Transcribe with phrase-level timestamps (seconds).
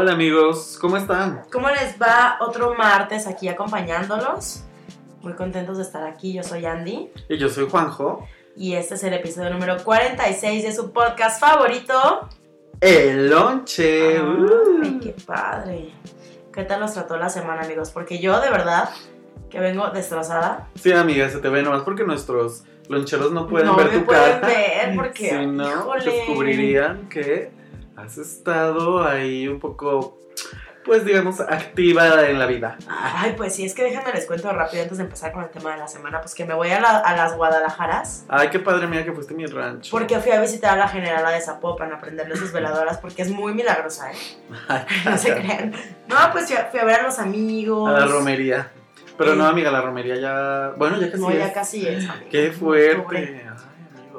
[0.00, 1.42] Hola amigos, ¿cómo están?
[1.50, 4.62] ¿Cómo les va otro martes aquí acompañándolos?
[5.22, 6.32] Muy contentos de estar aquí.
[6.34, 8.24] Yo soy Andy Y yo soy Juanjo.
[8.54, 12.28] y este es el episodio número 46 de su podcast favorito.
[12.80, 14.22] El lonche.
[14.22, 14.82] Uh.
[14.84, 15.90] Ay, qué padre.
[16.52, 17.90] ¿Qué tal nos trató la semana, amigos?
[17.90, 18.90] Porque yo, de verdad,
[19.50, 20.68] que vengo destrozada.
[20.76, 24.04] Sí, amiga, se te ve nomás porque nuestros loncheros no pueden no ver me tu
[24.04, 24.46] pueden cara.
[24.46, 26.04] ver porque, Si no, híjole.
[26.04, 27.58] descubrirían que
[27.98, 30.18] has estado ahí un poco,
[30.84, 32.78] pues digamos, activa en la vida.
[32.88, 35.72] Ay, pues sí, es que déjenme les cuento rápido antes de empezar con el tema
[35.72, 38.24] de la semana, pues que me voy a, la- a las Guadalajaras.
[38.28, 39.90] Ay, qué padre, mía, que fuiste a mi rancho.
[39.90, 43.30] Porque fui a visitar a la generala de Zapopan a prenderle sus veladoras porque es
[43.30, 44.16] muy milagrosa, ¿eh?
[44.68, 45.72] Ay, No se crean.
[46.08, 47.88] No, pues fui a, fui a ver a los amigos.
[47.88, 48.70] A la romería.
[49.18, 50.72] Pero no, amiga, la romería ya.
[50.76, 51.20] Bueno, ya casi.
[51.22, 52.30] No, ya casi es, amigo.
[52.30, 53.16] Qué fuerte.
[53.16, 53.50] Ay.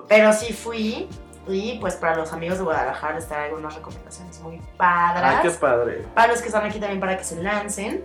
[0.09, 1.07] Pero sí fui.
[1.49, 5.35] Y pues para los amigos de Guadalajara les traigo algunas recomendaciones muy padras.
[5.37, 6.05] Ay, qué padre.
[6.13, 8.03] Para los que están aquí también para que se lancen.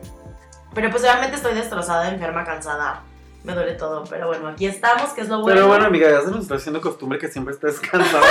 [0.74, 3.02] Pero pues realmente estoy destrozada, enferma, cansada.
[3.44, 4.04] Me duele todo.
[4.08, 5.54] Pero bueno, aquí estamos, que es lo bueno.
[5.54, 8.24] Pero bueno, amiga, ya se nos está haciendo costumbre que siempre estés cansada.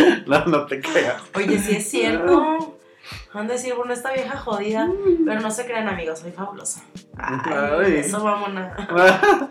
[0.00, 1.22] y no, no te creas.
[1.34, 2.76] Oye, sí es cierto.
[3.34, 4.88] Han de decir, bueno, esta vieja jodida.
[5.24, 6.82] Pero no se crean, amigos, soy fabulosa.
[7.16, 7.52] Ay,
[7.84, 7.96] Ay.
[7.98, 9.50] eso a.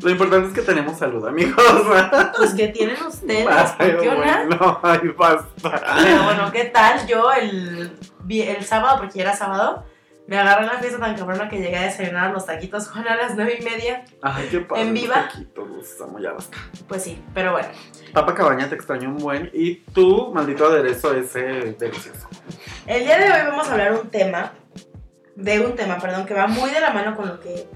[0.00, 1.54] Lo importante es que tenemos salud, amigos.
[2.36, 3.46] Pues que tienen ustedes,
[3.78, 5.82] Ay, ¿qué bueno, ay, basta.
[6.02, 7.06] Pero bueno, ¿qué tal?
[7.06, 7.92] Yo el,
[8.28, 9.84] el sábado, porque ya era sábado,
[10.26, 13.34] me agarré la fiesta tan cabrona que llegué a desayunar los taquitos Juan a las
[13.34, 14.04] nueve y media.
[14.22, 14.82] Ay, qué padre.
[14.82, 15.14] ¿En los viva?
[15.14, 16.56] taquitos, los amo, ya basta.
[16.88, 17.68] Pues sí, pero bueno.
[18.12, 19.50] Papa Cabaña te extraño un buen.
[19.52, 22.28] Y tú, maldito aderezo ese delicioso.
[22.86, 24.52] El día de hoy vamos a hablar un tema,
[25.36, 27.66] de un tema, perdón, que va muy de la mano con lo que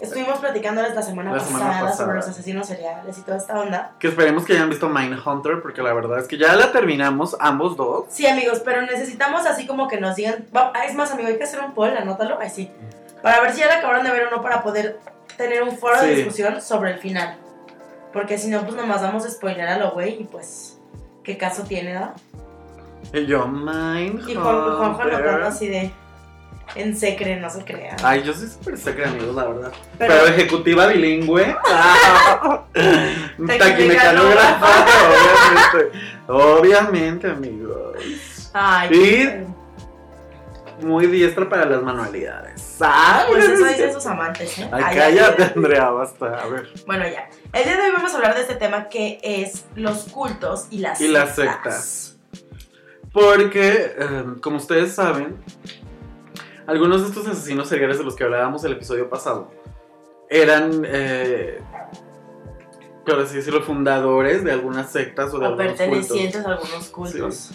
[0.00, 1.96] estuvimos platicando la semana, La semana pasada, pasada.
[2.04, 3.92] sobre los asesinos seriales y toda esta onda.
[3.98, 7.76] Que esperemos que hayan visto Mindhunter, porque la verdad es que ya la terminamos ambos
[7.76, 8.04] dos.
[8.08, 10.46] Sí, amigos, pero necesitamos así como que nos digan.
[10.54, 12.38] ah, es más, amigo, hay que hacer un poll, anótalo.
[12.40, 12.70] Ahí sí.
[13.22, 14.98] Para ver si ya la acabaron de ver o no, para poder
[15.36, 16.14] tener un foro de Sí.
[16.16, 17.36] discusión sobre el final.
[18.12, 20.78] Porque si no, pues nomás vamos a spoiler a lo güey y pues.
[21.22, 22.14] ¿Qué caso tiene, da?
[23.12, 24.30] Y yo, Mindhunter.
[24.30, 25.90] Y Juan, Juanjo anotando así de.
[26.74, 27.96] En secre, no se crea.
[28.02, 29.72] Ay, yo soy súper secre, amigos, la verdad.
[29.98, 31.56] Pero- Pero, ejecutiva bilingüe.
[31.70, 32.64] Ah,
[33.58, 34.66] Taquimecanógrafa.
[35.08, 35.98] Obviamente.
[36.28, 38.50] Obviamente, amigos.
[38.52, 39.46] Ay, Y- qué-
[40.80, 42.76] Muy diestra para las manualidades.
[42.80, 44.68] Ay, Pues eso dicen sus amantes, ¿eh?
[44.70, 45.42] Ay, Ay, cállate.
[45.56, 46.26] Andrea, basta.
[46.26, 46.68] A ver.
[46.86, 47.28] Bueno, ya.
[47.52, 50.78] El día de hoy vamos a hablar de este tema que es los cultos y
[50.78, 52.16] las Y las sectas.
[53.12, 55.36] Porque, eh, como ustedes saben,
[56.68, 59.50] algunos de estos asesinos seriales de los que hablábamos el episodio pasado
[60.28, 61.60] eran, eh,
[63.06, 67.52] por así decirlo, fundadores de algunas sectas o de o algunos pertenecientes a algunos cultos.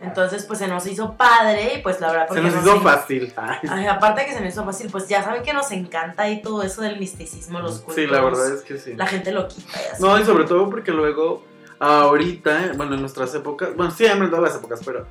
[0.00, 2.44] Entonces, pues se nos hizo padre y pues la verdad cultos.
[2.44, 3.34] Se porque nos hizo fácil.
[3.68, 6.40] Ay, aparte de que se nos hizo fácil, pues ya saben que nos encanta y
[6.40, 7.96] todo eso del misticismo, los cultos.
[7.96, 8.94] sí, la verdad es que sí.
[8.94, 10.02] La gente lo quita y así.
[10.02, 11.42] No, y sobre todo porque luego,
[11.80, 15.04] ahorita, bueno, en nuestras épocas, bueno, siempre en todas las épocas, pero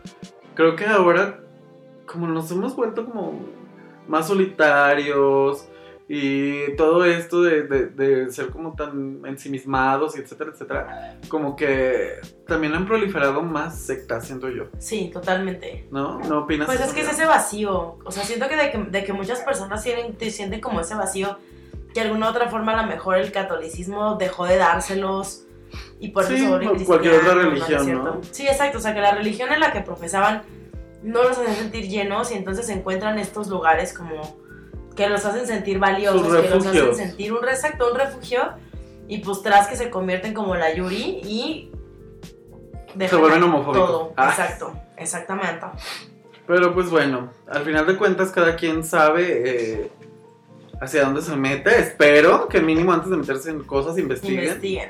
[0.54, 1.42] creo que ahora,
[2.06, 3.40] como nos hemos vuelto como
[4.08, 5.68] más solitarios
[6.08, 12.12] y todo esto de, de- de ser como tan ensimismados y etcétera, etcétera, como que
[12.48, 15.88] también han proliferado más sectas, siento yo, Sí, totalmente.
[15.92, 16.20] ¿no?
[16.20, 16.68] ¿No opinas?
[16.68, 17.98] Pues es que es ese vacío.
[18.06, 20.94] O sea, siento que de que, de que muchas personas tienen, te sienten como ese
[20.94, 21.40] vacío.
[21.96, 25.46] Que de alguna otra forma, a lo mejor el catolicismo dejó de dárselos.
[26.00, 28.04] Y por Sí, eso cualquier otra religión?
[28.04, 28.20] ¿no?
[28.30, 28.78] Sí, exacto.
[28.78, 30.44] O sea, que la religión en la que profesaban
[31.06, 34.38] no los hacen sentir llenos y entonces se encuentran estos lugares como
[34.96, 38.54] que los hacen sentir valiosos, que los hacen sentir un exacto, un refugio.
[39.08, 41.72] Y pues tras que se convierten como la Yuri y...
[42.96, 43.88] dejan vuelven homofóbicos.
[43.88, 44.30] Todo, Ah.
[44.30, 45.66] exacto, exactamente.
[46.48, 49.42] Pero pues bueno, al final de cuentas cada quien sabe
[49.84, 49.92] eh,
[50.82, 51.80] hacia dónde se mete.
[51.80, 54.46] Espero que mínimo antes de meterse en cosas investiguen.
[54.46, 54.90] investiguen.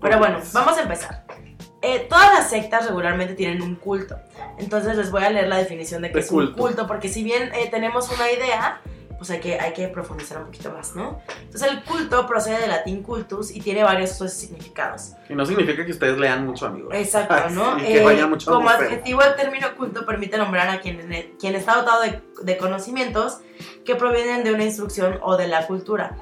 [0.00, 1.24] Pero bueno, vamos a empezar.
[1.82, 4.16] Eh, todas las sectas regularmente tienen un culto.
[4.58, 6.56] Entonces les voy a leer la definición de qué De es un culto.
[6.56, 8.80] culto, porque si bien eh, tenemos una idea,
[9.18, 11.20] pues hay que, hay que profundizar un poquito más, ¿no?
[11.42, 15.12] Entonces el culto procede del latín cultus y tiene varios significados.
[15.28, 16.92] Y no significa que ustedes lean mucho, amigos.
[16.94, 17.78] Exacto, ¿no?
[17.78, 21.34] Y que Eh, vayan mucho al como adjetivo, el término culto permite nombrar a quien,
[21.38, 23.38] quien está dotado de, de conocimientos
[23.84, 26.16] que provienen de una instrucción o de la cultura.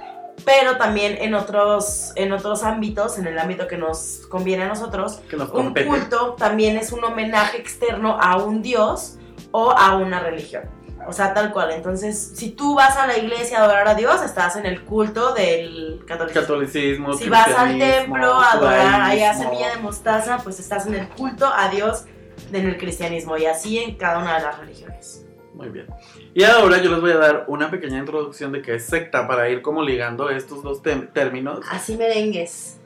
[0.45, 5.21] Pero también en otros, en otros ámbitos, en el ámbito que nos conviene a nosotros,
[5.29, 9.19] Que nos un culto también es un homenaje externo a un dios
[9.51, 10.65] o a una religión.
[11.07, 11.71] O sea, tal cual.
[11.71, 15.33] Entonces, si tú vas a la iglesia a adorar a Dios, estás en el culto
[15.33, 16.43] del catolicismo.
[16.43, 20.95] Catolicismo, Si vas al templo a adorar ahí a semilla de mostaza, pues estás en
[20.95, 22.05] el culto a Dios
[22.53, 25.27] en el cristianismo y así en cada una de las religiones.
[25.61, 25.87] Muy bien.
[26.33, 29.51] Y ahora yo les voy a dar una pequeña introducción de qué es secta para
[29.51, 31.61] ir como ligando estos dos términos.
[31.71, 32.79] Así merengues.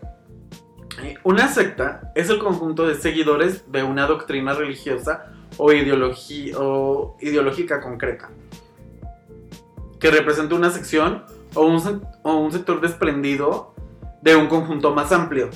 [1.01, 5.27] Eh, Una secta es el conjunto de seguidores de una doctrina religiosa
[5.57, 8.31] o, o ideológica concreta
[10.01, 11.25] que representa una sección
[11.55, 13.73] o un, o un sector desprendido
[14.21, 15.49] de un conjunto más amplio.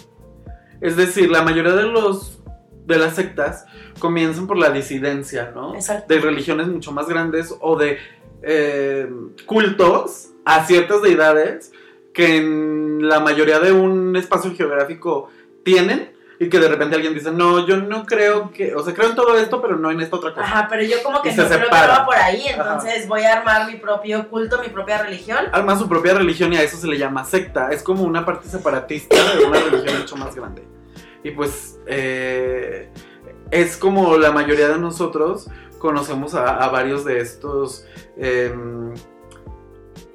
[0.80, 2.38] Es decir, la mayoría de los
[2.88, 3.66] de las sectas
[3.98, 5.74] comienzan por la disidencia, ¿no?
[5.74, 6.12] Exacto.
[6.12, 7.98] De religiones mucho más grandes o de
[8.42, 9.08] eh,
[9.44, 11.70] cultos a ciertas deidades
[12.14, 15.28] que en la mayoría de un espacio geográfico
[15.64, 19.10] tienen y que de repente alguien dice, no, yo no creo que, o sea, creo
[19.10, 20.46] en todo esto, pero no en esta otra cosa.
[20.46, 23.22] Ajá, pero yo como que Y no se creo que va por ahí, entonces voy
[23.22, 25.46] a armar mi propio culto, mi propia religión.
[25.52, 27.70] Arma su propia religión y a eso se le llama secta.
[27.70, 30.77] Es como una parte separatista de una religión mucho más grande.
[31.22, 32.90] Y pues eh,
[33.50, 35.48] es como la mayoría de nosotros
[35.78, 37.86] conocemos a, a varios de estos,
[38.16, 38.94] em,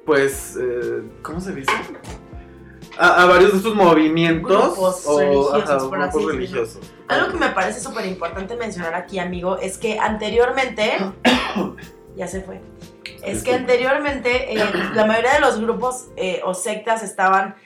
[0.04, 1.72] pues, eh, ¿cómo se dice?
[2.98, 6.92] A, a varios de estos movimientos Grupos o religiosos, ajá, por grupos así religiosos.
[7.08, 10.92] Algo que me parece súper importante mencionar aquí, amigo, es que anteriormente.
[12.16, 12.60] ya se fue.
[13.22, 14.64] Es que anteriormente eh,
[14.94, 17.56] la mayoría de los grupos eh, o sectas estaban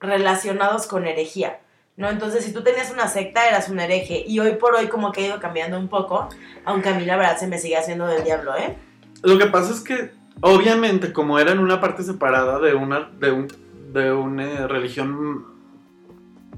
[0.00, 1.60] relacionados con herejía.
[1.96, 2.08] ¿No?
[2.08, 4.24] Entonces, si tú tenías una secta, eras un hereje.
[4.26, 6.28] Y hoy por hoy, como que ha ido cambiando un poco.
[6.64, 8.76] Aunque a mí, la verdad, se me sigue haciendo del diablo, ¿eh?
[9.22, 13.48] Lo que pasa es que, obviamente, como eran una parte separada de una, de un,
[13.92, 15.46] de una religión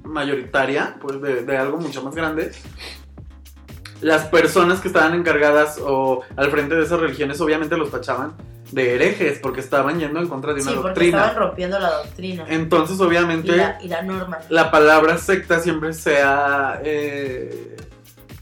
[0.04, 2.52] mayoritaria, pues de, de algo mucho más grande,
[4.04, 8.34] las personas que estaban encargadas o al frente de esas religiones, obviamente los tachaban
[8.70, 11.18] de herejes, porque estaban yendo en contra de una Sí, porque doctrina.
[11.18, 12.44] estaban rompiendo la doctrina.
[12.48, 14.38] Entonces, Y obviamente, la, y la norma.
[14.50, 17.76] la palabra secta siempre se ha eh,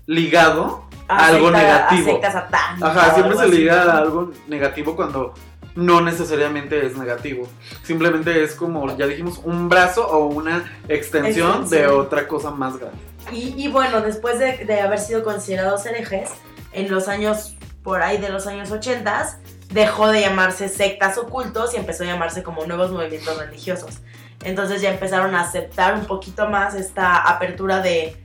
[0.06, 2.02] ligado a algo secta- negativo.
[2.08, 5.34] A secta satánica Ajá, siempre se liga a algo negativo cuando
[5.74, 7.48] no necesariamente es negativo.
[7.82, 12.98] Simplemente es como, ya dijimos, un brazo o una extensión, de otra cosa más grande.
[13.30, 16.30] Y, y bueno, después de, de haber sido considerados herejes,
[16.72, 19.38] en los años, por ahí de los años 80,
[19.72, 23.98] dejó de llamarse sectas ocultos y empezó a llamarse como nuevos movimientos religiosos.
[24.44, 28.16] Entonces ya empezaron a aceptar un poquito más esta apertura de,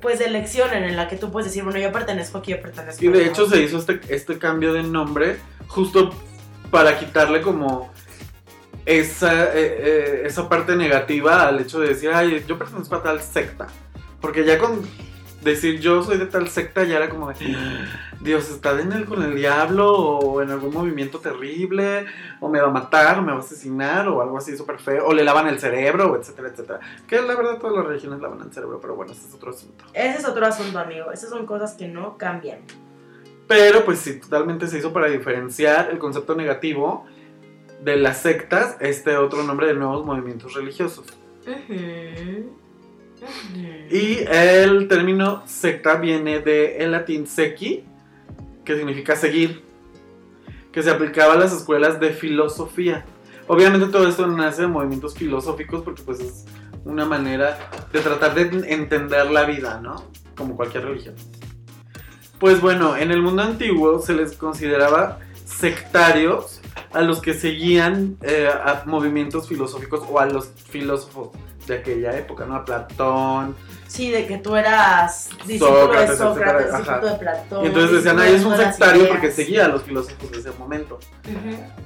[0.00, 3.04] pues, de elección en la que tú puedes decir, bueno, yo pertenezco aquí, yo pertenezco
[3.04, 6.10] Y de hecho se hizo este, este cambio de nombre justo
[6.70, 7.90] para quitarle como
[8.86, 13.20] esa, eh, eh, esa parte negativa al hecho de decir, ay, yo pertenezco a tal
[13.20, 13.66] secta.
[14.20, 14.82] Porque ya con
[15.42, 17.36] decir yo soy de tal secta ya era como de,
[18.20, 22.06] Dios está en el, con el diablo o en algún movimiento terrible
[22.40, 25.06] o me va a matar o me va a asesinar o algo así súper feo
[25.06, 26.80] o le lavan el cerebro etcétera, etcétera.
[27.06, 29.84] Que la verdad todas las religiones lavan el cerebro, pero bueno, ese es otro asunto.
[29.94, 31.12] Ese es otro asunto, amigo.
[31.12, 32.60] Esas son cosas que no cambian.
[33.48, 37.06] Pero pues sí, totalmente se hizo para diferenciar el concepto negativo
[37.82, 41.06] de las sectas, este otro nombre de nuevos movimientos religiosos.
[43.90, 47.84] Y el término secta viene del latín sequi,
[48.64, 49.62] que significa seguir,
[50.70, 53.06] que se aplicaba a las escuelas de filosofía.
[53.46, 56.44] Obviamente todo esto nace de movimientos filosóficos porque pues es
[56.84, 57.58] una manera
[57.92, 60.04] de tratar de entender la vida, ¿no?
[60.36, 61.14] Como cualquier religión.
[62.38, 66.60] Pues bueno, en el mundo antiguo se les consideraba sectarios
[66.92, 71.30] a los que seguían eh, a movimientos filosóficos o a los filósofos
[71.66, 72.54] de aquella época, ¿no?
[72.56, 73.54] A Platón,
[73.88, 77.64] Sí, de que tú eras discípulo Sócrates, de Sócrates, etcétera, discípulo de Platón.
[77.64, 79.12] Y entonces decían, de es un sectario ideas".
[79.12, 80.98] porque seguía a los filósofos de ese momento.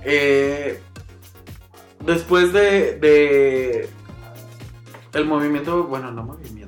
[0.02, 0.80] Eh,
[2.04, 3.88] después de, de
[5.12, 6.61] el movimiento, bueno, no movimiento.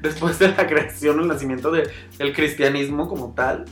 [0.00, 1.90] Después de la creación o el nacimiento del
[2.34, 3.64] cristianismo como tal.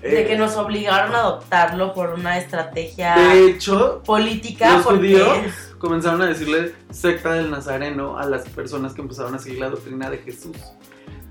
[0.00, 4.72] De eh, que nos obligaron a adoptarlo por una estrategia De hecho, política.
[4.78, 9.38] los porque- judíos comenzaron a decirle secta del Nazareno a las personas que empezaron a
[9.38, 10.56] seguir la doctrina de Jesús.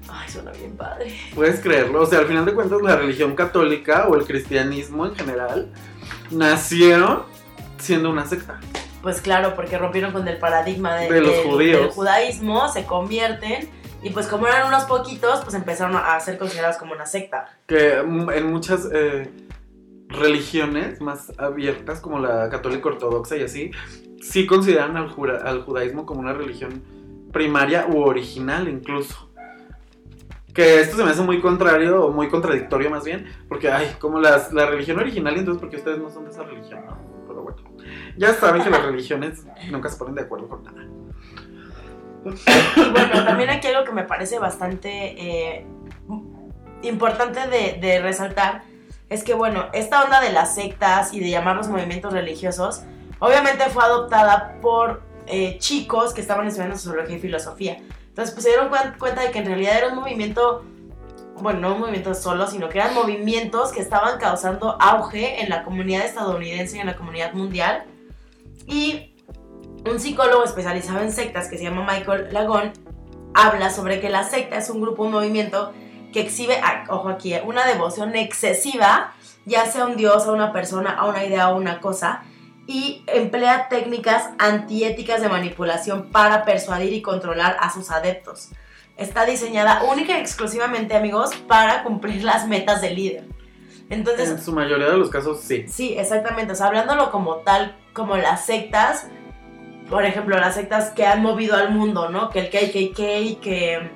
[0.10, 1.14] Ay, suena bien padre.
[1.36, 5.16] Puedes creerlo, o sea, al final de cuentas la religión católica o el cristianismo en
[5.16, 5.72] general
[6.32, 7.24] nacieron
[7.78, 8.60] siendo una secta.
[9.02, 11.82] Pues claro, porque rompieron con el paradigma de, De los del- judíos.
[11.82, 13.70] del judaísmo, se convierten
[14.04, 17.46] y pues como eran unos poquitos, pues empezaron a ser considerados como una secta.
[17.68, 19.30] que mm, en muchas eh,
[20.10, 23.72] religiones más abiertas como la católica ortodoxa y así,
[24.22, 26.84] sí consideran al, judaísmo como una religión
[27.32, 29.30] primaria u original incluso.
[30.54, 34.20] Que esto se me hace muy contrario o muy contradictorio más bien, porque ay, como
[34.20, 36.98] las- la religión original, entonces porque ustedes no son de esa religión, ¿no?
[37.26, 37.58] Pero bueno,
[38.18, 40.86] ya saben que las religiones nunca se ponen de acuerdo con nada.
[42.92, 45.66] Bueno, también aquí algo que me parece bastante, eh,
[46.84, 48.64] importante de, de resaltar
[49.10, 52.84] es que, bueno, esta onda de las sectas y de llamarlos movimientos religiosos,
[53.20, 57.78] obviamente fue adoptada por eh, chicos que estaban estudiando sociología y filosofía.
[58.08, 60.64] Entonces, pues se dieron cuen- cuenta de que en realidad era un movimiento,
[61.42, 65.64] bueno, no un movimiento solo, sino que eran movimientos que estaban causando auge en la
[65.64, 67.84] comunidad estadounidense y en la comunidad mundial.
[68.66, 69.11] Y
[69.90, 72.74] un psicólogo especializado en sectas que se llama Michael Lagón
[73.34, 75.74] habla sobre que la secta es un grupo, un movimiento
[76.14, 79.14] que exhibe, ah, ojo aquí, una devoción excesiva,
[79.46, 82.24] ya sea a un dios, a una persona, a una idea o una cosa,
[82.68, 88.50] y emplea técnicas antiéticas de manipulación para persuadir y controlar a sus adeptos.
[88.98, 93.24] Está diseñada única y exclusivamente, amigos, para cumplir las metas del líder.
[93.90, 95.66] Entonces, En su mayoría de los casos, sí.
[95.68, 96.54] Sí, exactamente.
[96.54, 99.08] O sea, hablándolo como tal, como las sectas,
[99.92, 102.30] por ejemplo, las sectas que han movido al mundo, ¿no?
[102.30, 103.92] Que el KKK, que,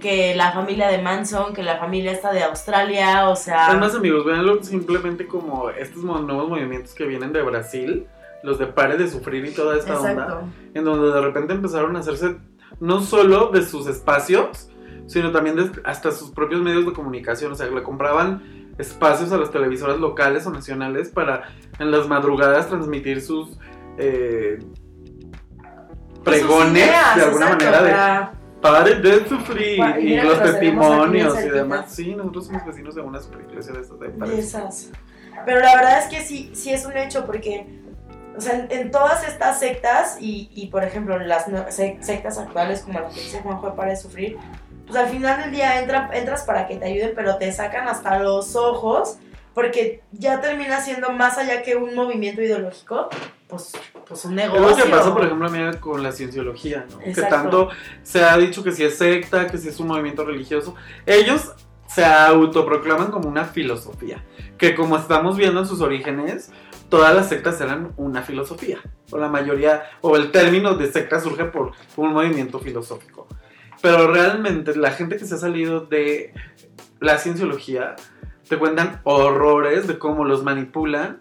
[0.00, 3.72] que la familia de Manson, que la familia esta de Australia, o sea...
[3.72, 8.06] Es más, amigos, véanlo simplemente como estos nuevos movimientos que vienen de Brasil,
[8.44, 10.44] los de Pare de Sufrir y toda esta onda, exacto.
[10.72, 12.36] en donde de repente empezaron a hacerse
[12.78, 14.70] no solo de sus espacios,
[15.06, 17.52] sino también de hasta sus propios medios de comunicación.
[17.52, 22.68] O sea, le compraban espacios a las televisoras locales o nacionales para en las madrugadas
[22.68, 23.58] transmitir sus
[23.98, 24.83] eh, sus
[26.24, 31.38] pregones ideas, de alguna exacto, manera de para- Pare de sufrir Guau, y los testimonios
[31.44, 31.84] y demás.
[31.92, 34.90] Sí, nosotros somos vecinos de una super iglesia de estas de de de esas.
[35.44, 37.66] Pero la verdad es que sí, sí es un hecho porque,
[38.36, 43.00] o sea, en, en todas estas sectas y, y, por ejemplo, las sectas actuales como
[43.00, 44.38] la que dice Juanjo para de sufrir,
[44.86, 48.18] pues al final del día entra- entras para que te ayuden, pero te sacan hasta
[48.20, 49.18] los ojos
[49.52, 53.08] porque ya termina siendo más allá que un movimiento ideológico,
[53.46, 53.72] pues,
[54.06, 54.68] pues un Es negocio.
[54.68, 55.48] lo que pasa, por ejemplo,
[55.80, 56.98] con la cienciología, ¿no?
[56.98, 57.34] Que Exacto.
[57.34, 57.68] tanto
[58.02, 60.74] se ha dicho que si es secta, que si es un movimiento religioso.
[61.06, 61.52] Ellos
[61.86, 64.24] se autoproclaman como una filosofía.
[64.58, 66.50] Que como estamos viendo en sus orígenes,
[66.88, 68.78] todas las sectas eran una filosofía.
[69.10, 73.26] O la mayoría, o el término de secta surge por un movimiento filosófico.
[73.82, 76.32] Pero realmente la gente que se ha salido de
[77.00, 77.96] la cienciología
[78.48, 81.20] te cuentan horrores de cómo los manipulan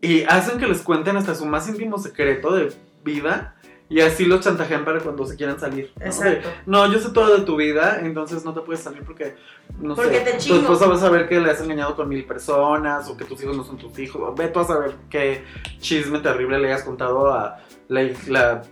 [0.00, 2.72] y hacen que les cuenten hasta su más íntimo secreto de
[3.04, 3.54] vida
[3.90, 5.92] y así los chantajean para cuando se quieran salir.
[5.98, 6.06] ¿no?
[6.06, 6.48] Exacto.
[6.48, 9.34] De, no, yo sé todo de tu vida, entonces no te puedes salir porque,
[9.80, 12.24] no Porque sé, te tu esposa va a saber que le has engañado con mil
[12.24, 14.32] personas o que tus hijos no son tus hijos.
[14.36, 15.44] Ve tú a saber qué
[15.80, 18.62] chisme terrible le hayas contado a la, la,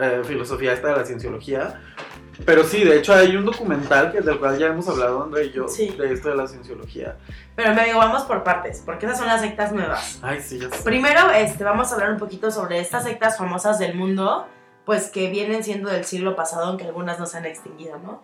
[0.00, 1.82] eh, filosofía esta de la cienciología.
[2.44, 5.52] Pero sí, de hecho hay un documental que, del cual ya hemos hablado, André y
[5.52, 5.88] yo, Sí.
[5.90, 7.16] de esto de la cienciología.
[7.54, 10.18] Pero me digo, vamos por partes, porque esas son las sectas nuevas.
[10.22, 10.82] Ay, sí, ya sé.
[10.82, 14.46] Primero, este, vamos a hablar un poquito sobre estas sectas famosas del mundo,
[14.84, 18.22] pues que vienen siendo del siglo pasado, aunque algunas no se han extinguido, ¿no?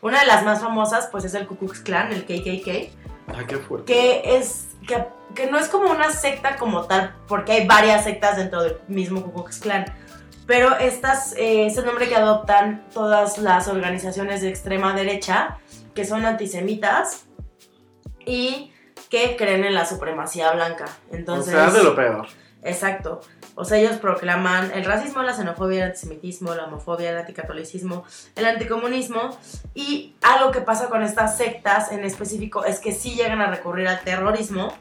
[0.00, 2.68] Una de las más famosas, pues es el Ku Klux Klan, el KKK,
[3.36, 3.92] Ay, qué fuerte.
[3.92, 8.36] que es que, que no es como una secta como tal, porque hay varias sectas
[8.36, 9.84] dentro del mismo Ku Klux Klan.
[10.48, 15.58] Pero estas, eh, es el nombre que adoptan todas las organizaciones de extrema derecha,
[15.94, 17.26] que son antisemitas
[18.24, 18.72] y
[19.10, 20.86] que creen en la supremacía blanca.
[21.12, 22.28] Entonces, o sea, de lo peor.
[22.62, 23.20] Exacto.
[23.56, 28.46] O sea, ellos proclaman el racismo, la xenofobia, el antisemitismo, la homofobia, el anticatolicismo, el
[28.46, 29.38] anticomunismo.
[29.74, 33.86] Y algo que pasa con estas sectas en específico es que sí llegan a recurrir
[33.86, 34.72] al terrorismo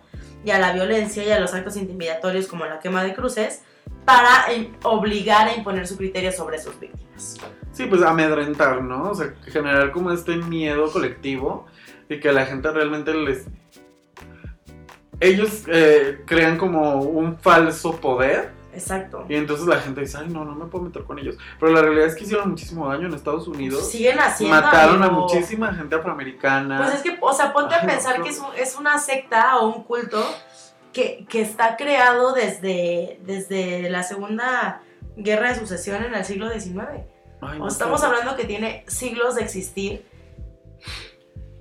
[0.45, 3.63] y a la violencia y a los actos intimidatorios como la quema de cruces
[4.07, 4.45] para
[4.83, 7.35] obligar a imponer su criterio sobre sus víctimas.
[7.73, 9.11] Sí, pues amedrentar, ¿no?
[9.11, 11.65] O sea, generar como este miedo colectivo
[12.07, 13.47] y que la gente realmente les...
[15.19, 19.25] Ellos eh, crean como un falso poder Exacto.
[19.27, 21.35] y entonces la gente dice, ay, no, no me puedo meter con ellos.
[21.59, 23.89] Pero la realidad es que hicieron muchísimo daño en Estados Unidos.
[23.91, 24.55] Siguen haciendo.
[24.55, 26.77] Mataron a muchísima gente afroamericana.
[26.77, 28.23] Pues es que, o sea, ponte Ay, a no, pensar no.
[28.23, 30.23] que es, un- es una secta o un culto
[30.97, 34.81] que, que está creado desde, desde la Segunda
[35.15, 36.77] Guerra de Sucesión en el siglo XIX.
[37.41, 38.07] Ay, no estamos sé.
[38.07, 40.05] hablando que tiene siglos de existir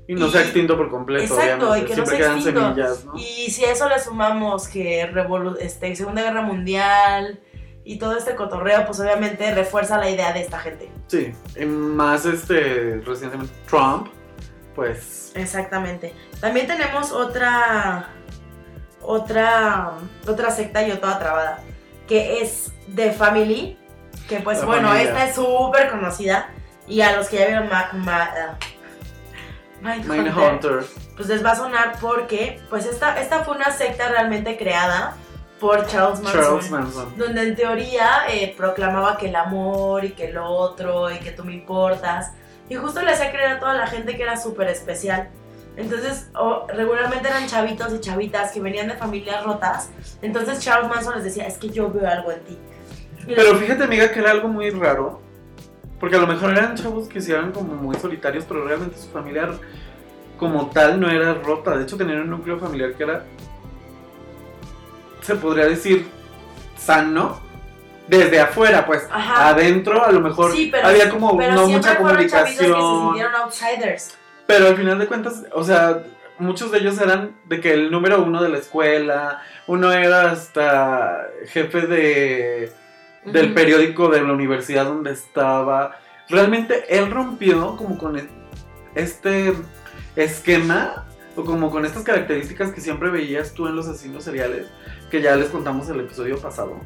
[0.09, 1.93] Y no se ha extinto por completo, Exacto, obviamente.
[1.93, 2.61] y que no se quedan extinto.
[2.61, 3.13] semillas, ¿no?
[3.17, 7.41] Y si a eso le sumamos que revolu- este, Segunda Guerra Mundial
[7.85, 10.89] y todo este cotorreo, pues obviamente refuerza la idea de esta gente.
[11.09, 14.09] Sí, y más este, recientemente Trump,
[14.75, 15.33] pues...
[15.35, 16.15] Exactamente.
[16.41, 18.09] También tenemos otra,
[19.07, 19.93] otra,
[20.27, 21.61] otra secta y toda trabada,
[22.09, 23.79] que es The Family,
[24.29, 25.09] que pues La bueno, familia.
[25.11, 26.49] esta es súper conocida
[26.89, 28.55] y a los que ya vieron Ma- Ma- ah,
[29.81, 30.85] Mindhunter, Mindhunter.
[31.17, 35.15] pues les va a sonar porque pues esta, esta fue una secta realmente creada
[35.61, 36.43] por Charles Manson.
[36.43, 37.19] Charles Manson.
[37.19, 41.45] Donde en teoría eh, proclamaba que el amor y que el otro y que tú
[41.45, 42.33] me importas.
[42.69, 45.29] Y justo le hacía creer a toda la gente que era súper especial.
[45.77, 46.31] Entonces,
[46.69, 49.91] regularmente eran chavitos y chavitas que venían de familias rotas.
[50.23, 52.59] Entonces Charles Manson les decía, es que yo veo algo en ti.
[53.27, 55.21] Y les- Pero fíjate, amiga, que era algo muy raro.
[56.01, 59.09] Porque a lo mejor eran chavos que se eran como muy solitarios, pero realmente su
[59.09, 59.49] familia
[60.39, 61.77] como tal no era rota.
[61.77, 63.25] De hecho, tenían un núcleo familiar que era,
[65.23, 66.07] se podría decir,
[66.77, 67.45] sano.
[68.09, 69.03] Desde afuera, pues.
[69.11, 69.49] Ajá.
[69.49, 73.03] Adentro, a lo mejor Sí, pero- había como pero no mucha chavitos que se comunicación.
[73.05, 74.15] sintieron outsiders.
[74.47, 76.05] Pero al final de cuentas, o sea,
[76.39, 81.27] muchos de ellos eran de que el número uno de la escuela, uno era hasta
[81.49, 82.73] jefe de
[83.25, 85.99] del periódico de la universidad donde estaba.
[86.29, 88.29] Realmente él rompió como con e-
[88.95, 89.53] este
[90.15, 94.67] esquema o como con estas características que siempre veías tú en los asesinos seriales,
[95.11, 96.81] que ya les contamos el episodio pasado.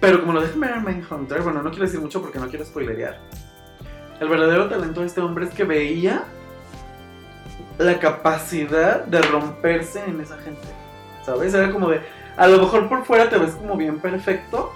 [0.00, 2.64] Pero como lo deja ver en Mindhunter, bueno, no quiero decir mucho porque no quiero
[2.64, 3.20] spoilerear.
[4.20, 6.24] El verdadero talento de este hombre es que veía
[7.78, 10.68] la capacidad de romperse en esa gente.
[11.24, 11.54] ¿Sabes?
[11.54, 12.00] Era como de,
[12.36, 14.72] a lo mejor por fuera te ves como bien perfecto,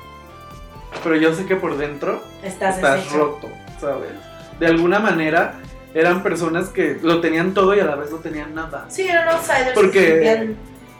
[1.03, 3.49] pero yo sé que por dentro Estás, roto,
[3.81, 4.11] ¿sabes?
[4.59, 5.55] De alguna manera
[5.93, 8.87] eran personas que lo tenían todo y a la vez no tenían nada.
[8.89, 9.73] Sí, eran outsiders.
[9.75, 10.55] Porque-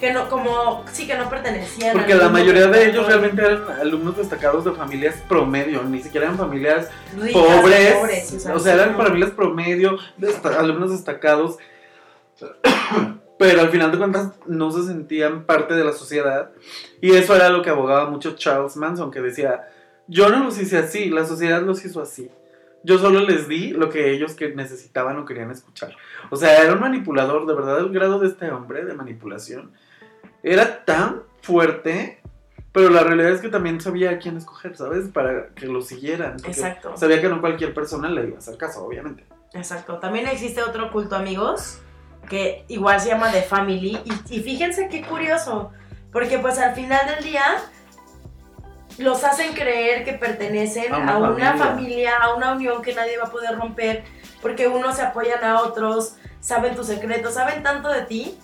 [0.05, 1.97] Que, no, como, sí, que no pertenecían.
[1.97, 6.37] Porque la mayoría de ellos realmente eran alumnos destacados de familias promedio, ni siquiera eran
[6.37, 9.03] familias Ricas, pobres, pobres, o sea, eran no.
[9.03, 9.97] familias promedio,
[10.59, 11.57] alumnos destacados,
[13.39, 16.51] pero al final de cuentas no se sentían parte de la sociedad
[17.01, 19.71] y eso era lo que abogaba mucho Charles Manson, que decía,
[20.07, 22.31] yo no los hice así, la sociedad los hizo así.
[22.83, 25.97] Yo solo les di lo que ellos que necesitaban o querían escuchar.
[26.29, 29.73] O sea, era un manipulador, de verdad el grado de este hombre de manipulación
[30.45, 32.21] era tan fuerte,
[32.73, 35.09] pero la realidad es que también sabía a quién escoger, ¿sabes?
[35.09, 36.37] Para que lo siguieran.
[36.45, 36.97] Exacto.
[36.97, 39.25] Sabía que no cualquier persona le iba a hacer caso, obviamente.
[39.55, 39.99] Exacto.
[39.99, 41.79] También existe otro culto, amigos,
[42.29, 44.01] que igual se llama The Family.
[44.05, 45.73] Y, y fíjense qué curioso,
[46.13, 47.45] porque pues al final del día
[48.99, 51.57] los hacen creer que pertenecen A a una una, familia.
[51.57, 52.17] familia.
[52.19, 54.05] a una unión que nadie va a poder romper,
[54.43, 58.39] porque unos se apoyan a otros, saben tus secretos, saben tanto de ti.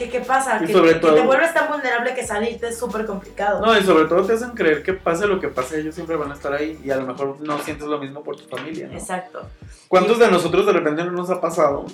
[0.00, 2.78] Que qué pasa, Y que, sobre que todo- te vuelves tan vulnerable que salirte es
[2.78, 3.60] súper complicado.
[3.60, 6.30] No, y sobre todo te hacen creer que pase lo que pase, ellos siempre van
[6.30, 8.86] a estar ahí y a lo mejor no sientes lo mismo por tu familia.
[8.86, 8.94] ¿no?
[8.94, 9.42] Exacto.
[9.88, 11.84] ¿Cuántos de nosotros de repente no nos ha pasado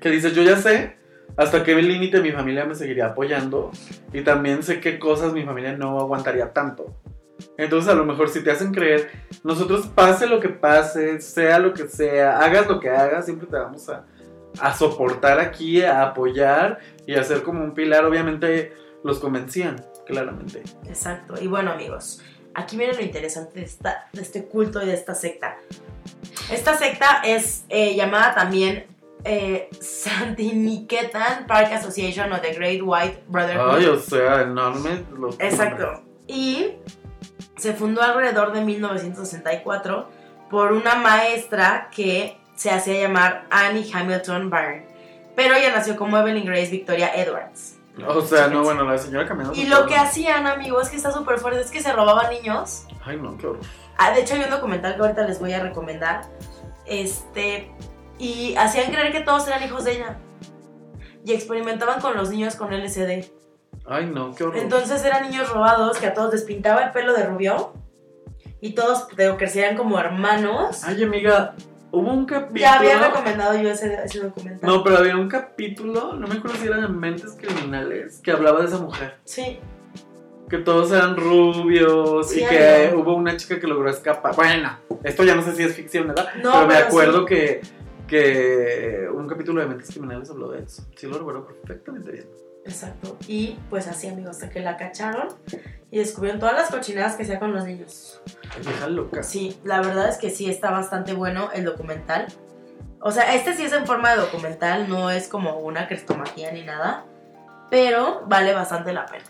[0.00, 0.98] que dices, yo ya sé
[1.38, 3.70] hasta qué límite mi familia me seguiría apoyando
[4.12, 6.94] y también sé qué cosas mi familia no aguantaría tanto?
[7.56, 9.10] Entonces a lo mejor si te hacen creer,
[9.44, 13.56] nosotros pase lo que pase, sea lo que sea, hagas lo que hagas, siempre te
[13.56, 14.04] vamos a,
[14.60, 18.04] a soportar aquí, a apoyar y a ser como un pilar.
[18.04, 18.72] Obviamente
[19.04, 20.62] los convencían, claramente.
[20.86, 21.34] Exacto.
[21.40, 22.20] Y bueno, amigos,
[22.54, 25.58] aquí viene lo interesante de, esta, de este culto y de esta secta.
[26.50, 28.86] Esta secta es eh, llamada también
[29.24, 33.76] eh, Santiniketan Park Association o The Great White Brotherhood.
[33.76, 35.04] Ay, o sea, enorme.
[35.38, 36.02] Exacto.
[36.26, 36.74] Y
[37.56, 40.08] se fundó alrededor de 1964
[40.50, 44.84] por una maestra que se hacía llamar Annie Hamilton Byrne.
[45.36, 47.76] Pero ella nació como Evelyn Grace Victoria Edwards.
[48.04, 49.56] O sea, no, bueno, la señora caminando.
[49.56, 52.86] Y lo que hacían, amigos, que está súper fuerte, es que se robaban niños.
[53.04, 53.62] Ay, no, qué horror.
[53.96, 56.22] Ah, de hecho, hay un documental que ahorita les voy a recomendar.
[56.84, 57.70] Este.
[58.18, 60.18] Y hacían creer que todos eran hijos de ella.
[61.24, 63.30] Y experimentaban con los niños con LSD.
[63.86, 64.58] Ay, no, qué horror.
[64.58, 67.72] Entonces eran niños robados que a todos les pintaba el pelo de rubio.
[68.60, 69.06] Y todos
[69.38, 70.82] crecían como hermanos.
[70.82, 71.54] Ay, amiga,
[71.90, 72.60] hubo un capítulo.
[72.60, 74.68] Ya había recomendado yo ese, ese documental.
[74.68, 78.60] No, pero había un capítulo, no me acuerdo si era de Mentes Criminales, que hablaba
[78.60, 79.16] de esa mujer.
[79.24, 79.58] Sí.
[80.48, 84.34] Que todos eran rubios Sí, y que hubo una chica que logró escapar.
[84.34, 86.28] Bueno, esto ya no sé si es ficción, ¿verdad?
[86.42, 87.26] No, pero me pero acuerdo sí.
[87.26, 87.60] que,
[88.06, 90.84] que un capítulo de Mentes Criminales habló de eso.
[90.96, 92.47] Sí, lo recuerdo perfectamente bien.
[92.64, 93.16] Exacto.
[93.26, 95.28] Y pues así, amigos, hasta que la cacharon
[95.90, 98.20] y descubrieron todas las cochinadas que hacía con los niños.
[98.62, 99.22] Vieja loca.
[99.22, 102.26] Sí, la verdad es que sí está bastante bueno el documental.
[103.00, 106.62] O sea, este sí es en forma de documental, no es como una crestomatía ni
[106.62, 107.04] nada,
[107.70, 109.24] pero vale bastante la pena.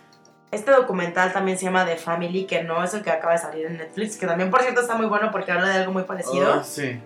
[0.50, 3.66] Este documental también se llama The Family, que no es el que acaba de salir
[3.66, 6.64] en Netflix, que también por cierto está muy bueno porque habla de algo muy parecido.
[6.64, 6.98] Sí.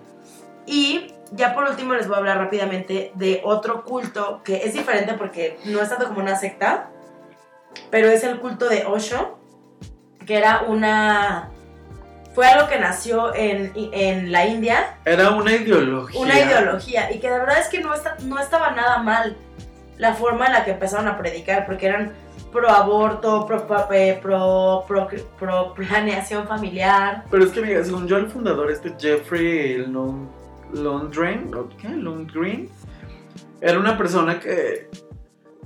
[0.65, 5.15] Y ya por último les voy a hablar rápidamente de otro culto que es diferente
[5.15, 6.91] porque no es tanto como una secta,
[7.91, 9.39] pero es el culto de Osho,
[10.27, 11.49] que era una...
[12.35, 16.19] Fue algo que nació en, en la India, Era una ideología.
[16.21, 19.37] una ideología, y que de verdad es que no, está, no estaba nada mal.
[19.99, 22.13] la forma en la que empezaron a predicar, porque eran
[22.51, 27.25] pro aborto, pro, eh, pro, pro, pro planeación familiar.
[27.31, 30.29] Pero es que, mira, según yo, el fundador, este Jeffrey Lund-
[30.73, 31.89] Lundgren, ¿o ¿qué?
[31.89, 32.69] Lundgren,
[33.61, 34.89] era una persona que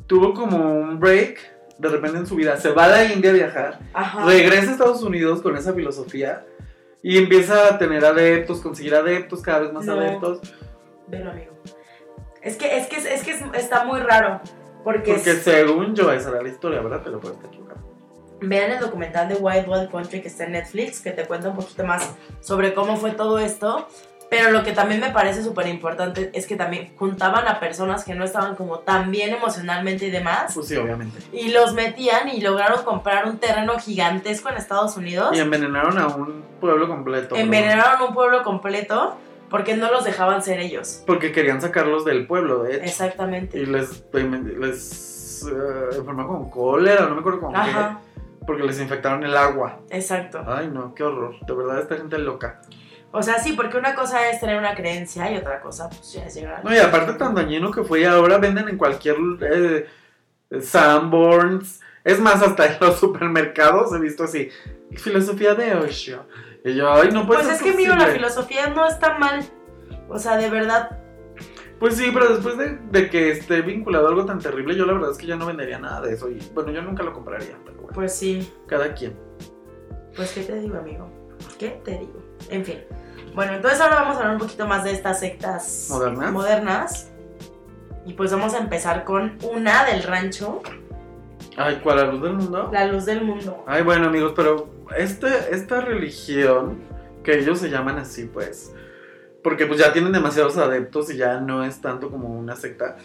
[0.06, 1.38] tuvo como un break
[1.78, 2.56] de repente en su vida.
[2.56, 4.24] Se va a la India a viajar, Ajá.
[4.24, 6.44] regresa a Estados Unidos con esa filosofía
[7.02, 9.92] y empieza a tener adeptos, conseguir adeptos, cada vez más No.
[9.94, 10.40] adeptos.
[11.08, 11.52] Velo, amigo.
[12.42, 14.40] Es que, es que, es que es- está muy raro.
[14.84, 17.02] Porque, Porque es- según yo, esa era la historia, ¿verdad?
[17.02, 17.66] Te lo puedes estar equivocando.
[18.40, 21.56] vean el documental de Wild Wild Country que está en Netflix, que te cuenta un
[21.56, 23.88] poquito más sobre cómo fue todo esto.
[24.28, 28.14] Pero lo que también me parece súper importante es que también juntaban a personas que
[28.14, 30.52] no estaban como tan bien emocionalmente y demás.
[30.54, 31.18] Pues sí, obviamente.
[31.32, 35.30] Y los metían y lograron comprar un terreno gigantesco en Estados Unidos.
[35.36, 37.36] Y envenenaron a un pueblo completo.
[37.36, 39.16] Envenenaron un pueblo completo
[39.48, 41.04] porque no los dejaban ser ellos.
[41.06, 42.84] Porque querían sacarlos del pueblo, de hecho.
[42.84, 43.58] Exactamente.
[43.58, 47.58] Y les, les eh, enfermaron con cólera, no me acuerdo con qué.
[47.58, 48.00] Ajá,
[48.44, 49.78] Porque les infectaron el agua.
[49.90, 50.42] exacto.
[50.46, 51.36] Ay, no, qué horror.
[51.46, 52.60] De verdad, esta gente es loca.
[53.16, 56.26] O sea, sí, porque una cosa es tener una creencia y otra cosa, pues ya
[56.26, 56.62] es llegar.
[56.62, 59.86] No, y aparte tan dañino que fue y ahora venden en cualquier eh,
[60.60, 61.80] Sanborns.
[62.04, 64.50] Es más, hasta en los supermercados he visto así.
[64.98, 66.26] Filosofía de Osho.
[66.62, 69.42] Y yo, ay, no puede Pues es que, amigo, la filosofía no está mal.
[70.10, 70.98] O sea, de verdad,
[71.78, 74.92] Pues sí, pero después de, de que esté vinculado a algo tan terrible, yo la
[74.92, 76.28] verdad es que ya no vendería nada de eso.
[76.28, 78.52] Y bueno, yo nunca lo compraría, pero bueno, pues sí.
[78.66, 79.16] cada quien.
[80.14, 81.10] Pues, ¿qué te digo, amigo?
[81.58, 82.22] ¿Qué te digo?
[82.50, 82.80] En fin.
[83.36, 86.32] Bueno, entonces ahora vamos a hablar un poquito más de estas sectas ¿Modernas?
[86.32, 87.10] modernas.
[88.04, 90.62] Y pues vamos a empezar con una del rancho,
[91.58, 91.96] Ay, ¿cuál?
[91.98, 92.70] ¿La luz del mundo?
[92.72, 93.64] la luz del mundo.
[93.66, 96.80] Ay, bueno, amigos, pero este, esta religión,
[97.24, 98.72] que ellos se llaman así, pues,
[99.42, 102.96] porque pues ya tienen demasiados adeptos y ya no es tanto como una secta.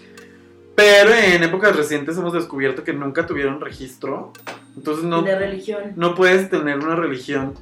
[0.75, 4.31] Pero en épocas recientes hemos descubierto que nunca tuvieron registro.
[4.75, 5.93] Entonces no, De religión.
[5.95, 7.53] no puedes tener una religión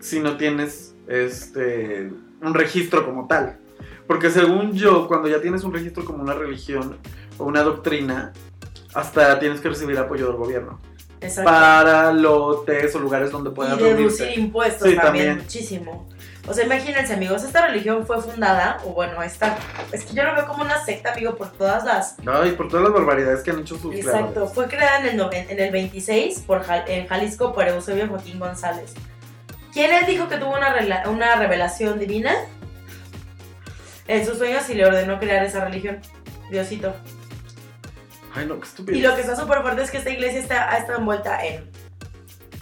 [0.00, 2.10] si no tienes este
[2.42, 3.58] un registro como tal.
[4.06, 6.98] Porque según yo, cuando ya tienes un registro como una religión
[7.38, 8.32] o una doctrina,
[8.94, 10.80] hasta tienes que recibir apoyo del gobierno
[11.20, 11.50] Exacto.
[11.50, 14.40] para lotes o lugares donde puedas y deducir reunirte.
[14.40, 15.38] impuestos Sí, también, también.
[15.38, 16.08] muchísimo.
[16.48, 19.58] O sea, imagínense, amigos, esta religión fue fundada, o bueno, esta,
[19.90, 22.14] es que yo lo veo como una secta, amigo, por todas las...
[22.24, 24.54] Ay, por todas las barbaridades que han hecho sus Exacto, creadores.
[24.54, 28.94] fue creada en el, en el 26 por en Jalisco por Eusebio Joaquín González.
[29.76, 32.34] ¿Quién él dijo que tuvo una, rela- una revelación divina?
[34.08, 35.98] En sus sueños y le ordenó crear esa religión.
[36.50, 36.94] Diosito.
[38.34, 38.96] Ay, no, qué estúpido.
[38.96, 41.70] Y lo que está súper fuerte es que esta iglesia está, ha estado envuelta en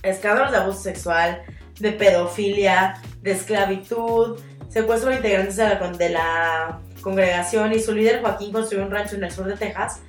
[0.03, 1.41] escándalos de abuso sexual,
[1.79, 8.23] de pedofilia, de esclavitud, secuestro de integrantes de la, de la congregación y su líder
[8.23, 10.01] Joaquín construyó un rancho en el sur de Texas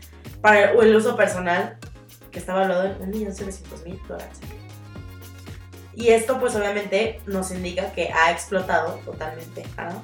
[0.41, 1.77] para el uso personal
[2.31, 4.39] que estaba valuado en 1.700.000 dólares.
[5.95, 10.01] Y esto pues obviamente nos indica que ha explotado totalmente a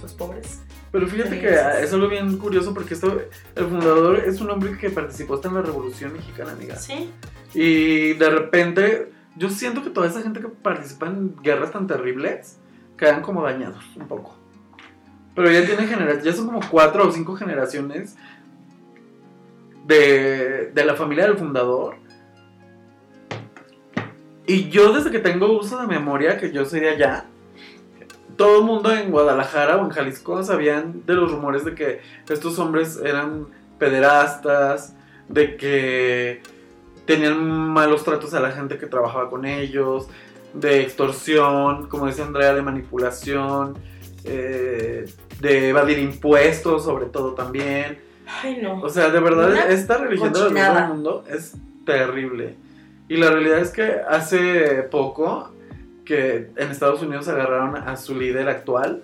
[0.00, 0.60] sus pobres.
[0.92, 1.48] Pero fíjate que
[1.82, 3.20] es algo bien curioso porque esto,
[3.54, 6.76] el fundador es un hombre que participó hasta en la Revolución Mexicana, amiga.
[6.76, 7.10] ¿Sí?
[7.54, 12.58] Y de repente, yo siento que toda esa gente que participa en guerras tan terribles
[12.96, 14.36] quedan como dañados un poco.
[15.34, 18.16] Pero ya tiene generaciones, ya son como cuatro o cinco generaciones
[19.86, 21.96] de, de la familia del fundador.
[24.46, 27.26] Y yo desde que tengo uso de memoria, que yo soy de allá,
[28.36, 32.58] todo el mundo en Guadalajara o en Jalisco sabían de los rumores de que estos
[32.58, 33.46] hombres eran
[33.78, 34.94] pederastas,
[35.28, 36.42] de que
[37.06, 40.08] tenían malos tratos a la gente que trabajaba con ellos,
[40.54, 43.76] de extorsión, como dice Andrea, de manipulación,
[44.24, 45.06] eh,
[45.40, 47.98] de evadir impuestos sobre todo también.
[48.42, 48.80] Ay, no.
[48.80, 50.52] O sea, de verdad, Una esta religión del
[50.88, 51.54] mundo es
[51.84, 52.56] terrible.
[53.08, 55.52] Y la realidad es que hace poco
[56.04, 59.02] que en Estados Unidos agarraron a su líder actual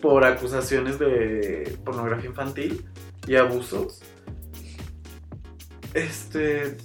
[0.00, 2.86] por acusaciones de pornografía infantil
[3.26, 4.00] y abusos.
[5.94, 6.76] Este.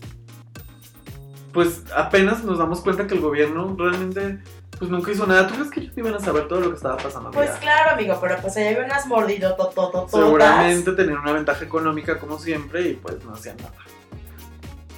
[1.54, 4.40] Pues apenas nos damos cuenta que el gobierno realmente
[4.80, 5.48] pues nunca hizo nada.
[5.48, 7.30] ¿Tú crees que ellos iban a saber todo lo que estaba pasando?
[7.32, 7.62] Pues amiga?
[7.62, 10.12] claro, amigo, pero pues ahí había unas mordidotototototas.
[10.12, 13.74] Seguramente tenían una ventaja económica como siempre y pues no hacían nada.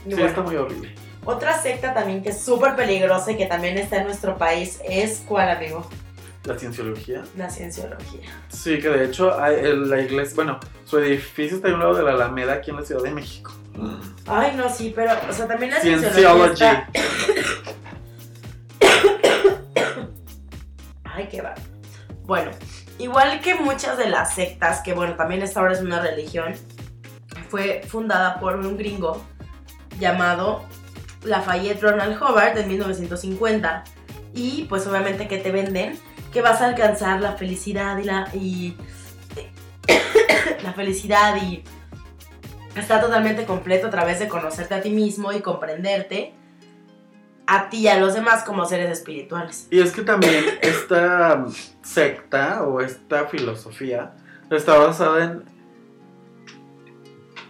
[0.06, 0.96] Sí, bueno, está muy horrible.
[1.26, 5.24] Otra secta también que es súper peligrosa y que también está en nuestro país es
[5.28, 5.88] ¿cuál, amigo?
[6.44, 7.24] La cienciología.
[7.36, 8.22] La cienciología.
[8.50, 11.96] Sí, que de hecho hay- el- la iglesia, bueno, su edificio está a un lado
[11.96, 13.52] de la Alameda aquí en la Ciudad de México.
[14.28, 16.90] Ay, no, sí, pero, o sea, también la cienciología está...
[21.04, 21.56] Ay, qué va.
[22.26, 22.52] Bueno,
[23.00, 26.54] igual que muchas de las sectas, que bueno, también esta ahora es una religión,
[27.50, 29.22] fue fundada por un gringo
[30.00, 30.64] llamado
[31.26, 33.84] Lafayette Ronald Hobart en 1950.
[34.34, 35.98] Y pues obviamente que te venden
[36.32, 38.78] que vas a alcanzar la felicidad y la, y,
[40.64, 41.64] la felicidad y
[42.76, 46.34] está totalmente completo a través de conocerte a ti mismo y comprenderte
[47.48, 49.68] a ti y a los demás como seres espirituales.
[49.72, 51.46] Y es que también esta
[51.82, 54.14] secta o esta filosofía
[54.50, 55.44] está basada en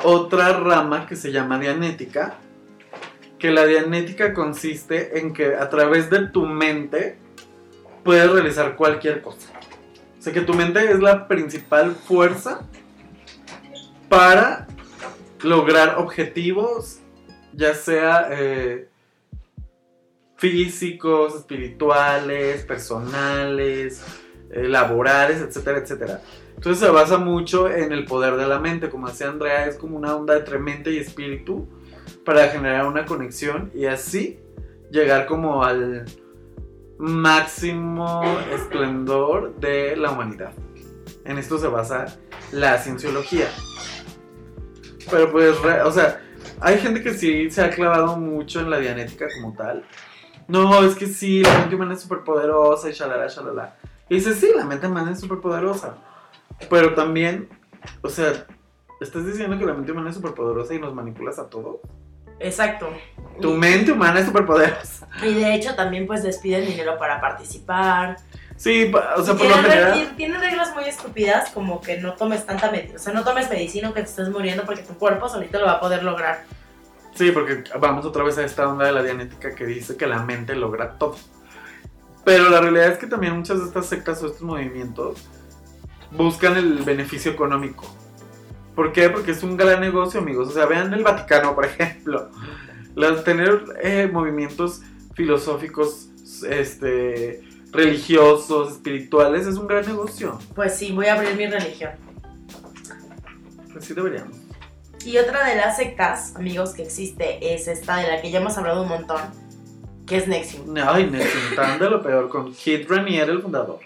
[0.03, 2.35] otra rama que se llama dianética,
[3.45, 7.19] que la dianética consiste en que a través de tu mente
[8.03, 9.51] puedes realizar cualquier cosa.
[10.17, 12.67] O sea que tu mente es la principal fuerza
[14.09, 14.65] para
[15.43, 17.01] lograr objetivos,
[17.53, 18.89] ya sea eh,
[20.37, 24.03] físicos, espirituales, personales,
[24.49, 26.21] eh, laborales, etcétera, etcétera.
[26.55, 29.97] Entonces se basa mucho en el poder de la mente, como decía Andrea, es como
[29.97, 31.67] una onda entre mente y espíritu
[32.25, 34.39] para generar una conexión y así
[34.91, 36.05] llegar como al
[36.97, 40.51] máximo esplendor de la humanidad.
[41.23, 42.05] En esto se basa
[42.51, 43.47] la cienciología.
[45.09, 46.21] Pero pues, o sea,
[46.59, 49.83] hay gente que sí se ha clavado mucho en la dianética como tal.
[50.47, 53.77] No, es que sí, la mente humana es súper poderosa y shalala, shalala.
[54.09, 55.97] Y dice, sí, la mente humana es súper poderosa.
[56.69, 57.49] Pero también,
[58.01, 58.45] o sea,
[59.01, 61.77] ¿estás diciendo que la mente humana es súper poderosa y nos manipulas a todos?
[62.39, 62.89] Exacto.
[63.41, 65.07] Tu mente humana es súper poderosa.
[65.21, 68.17] Y de hecho también pues les piden dinero para participar.
[68.57, 70.13] Sí, o sea, por lo general...
[70.15, 73.89] Tienen reglas muy estúpidas como que no tomes tanta medicina, o sea, no tomes medicina
[73.89, 76.43] que te estés muriendo porque tu cuerpo solito lo va a poder lograr.
[77.15, 80.19] Sí, porque vamos otra vez a esta onda de la dianética que dice que la
[80.19, 81.15] mente logra todo.
[82.23, 85.27] Pero la realidad es que también muchas de estas sectas o estos movimientos
[86.11, 87.85] buscan el beneficio económico.
[88.75, 89.09] ¿Por qué?
[89.09, 90.49] Porque es un gran negocio, amigos.
[90.49, 92.29] O sea, vean el Vaticano, por ejemplo.
[93.23, 94.81] tener eh, movimientos
[95.13, 96.09] filosóficos,
[96.47, 100.37] este, religiosos, espirituales, es un gran negocio.
[100.53, 101.91] Pues sí, voy a abrir mi religión.
[103.71, 104.37] Pues sí deberíamos.
[105.05, 108.57] Y otra de las sectas, amigos, que existe es esta de la que ya hemos
[108.57, 109.21] hablado un montón,
[110.07, 110.73] que es Nexium.
[110.83, 113.79] Ay, Nexium, tan de lo peor, con Kid Ranier, el fundador.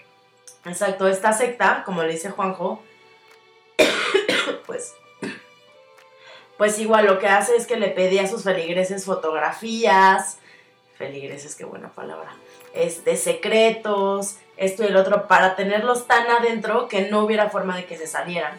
[0.64, 2.82] Exacto, esta secta, como le dice Juanjo,
[4.70, 4.94] pues,
[6.56, 10.38] pues igual lo que hace es que le pedía a sus feligreses fotografías,
[10.96, 12.30] feligreses, qué buena palabra,
[12.72, 17.84] este, secretos, esto y el otro, para tenerlos tan adentro que no hubiera forma de
[17.86, 18.52] que se salieran.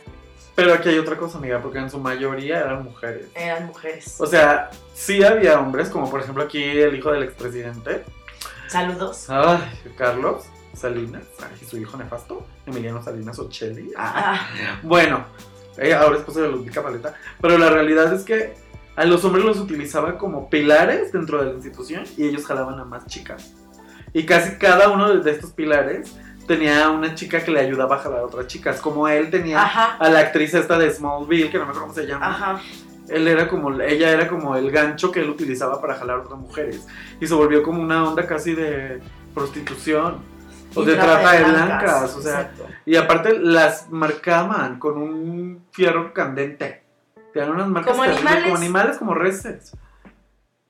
[0.53, 3.27] Pero aquí hay otra cosa, amiga, porque en su mayoría eran mujeres.
[3.35, 4.19] Eran mujeres.
[4.19, 8.03] O sea, sí había hombres, como por ejemplo aquí el hijo del expresidente.
[8.67, 9.29] Saludos.
[9.29, 9.61] Ay,
[9.97, 10.43] Carlos
[10.73, 11.23] Salinas,
[11.61, 13.93] y su hijo nefasto, Emiliano Salinas Ocelli.
[13.95, 14.79] Ah, ah.
[14.83, 15.25] Bueno,
[15.97, 17.15] ahora esposa de Ludwika Paleta.
[17.39, 18.53] Pero la realidad es que
[18.95, 22.85] a los hombres los utilizaba como pilares dentro de la institución y ellos jalaban a
[22.85, 23.53] más chicas.
[24.13, 26.13] Y casi cada uno de estos pilares
[26.47, 28.81] tenía una chica que le ayudaba a jalar a otras chicas.
[28.81, 32.05] Como él tenía a la actriz esta de Smallville, que no me acuerdo cómo se
[32.05, 32.27] llama.
[32.27, 32.61] Ajá.
[33.07, 36.39] Él era como, ella era como el gancho que él utilizaba para jalar a otras
[36.39, 36.87] mujeres.
[37.19, 39.01] Y se volvió como una onda casi de
[39.33, 40.17] prostitución.
[40.75, 42.15] O de trata de blancas.
[42.15, 42.51] o sea.
[42.85, 46.83] Y aparte las marcaban con un fierro candente.
[47.33, 48.43] Tenían unas marcas como animales.
[48.43, 49.75] como animales, como reses.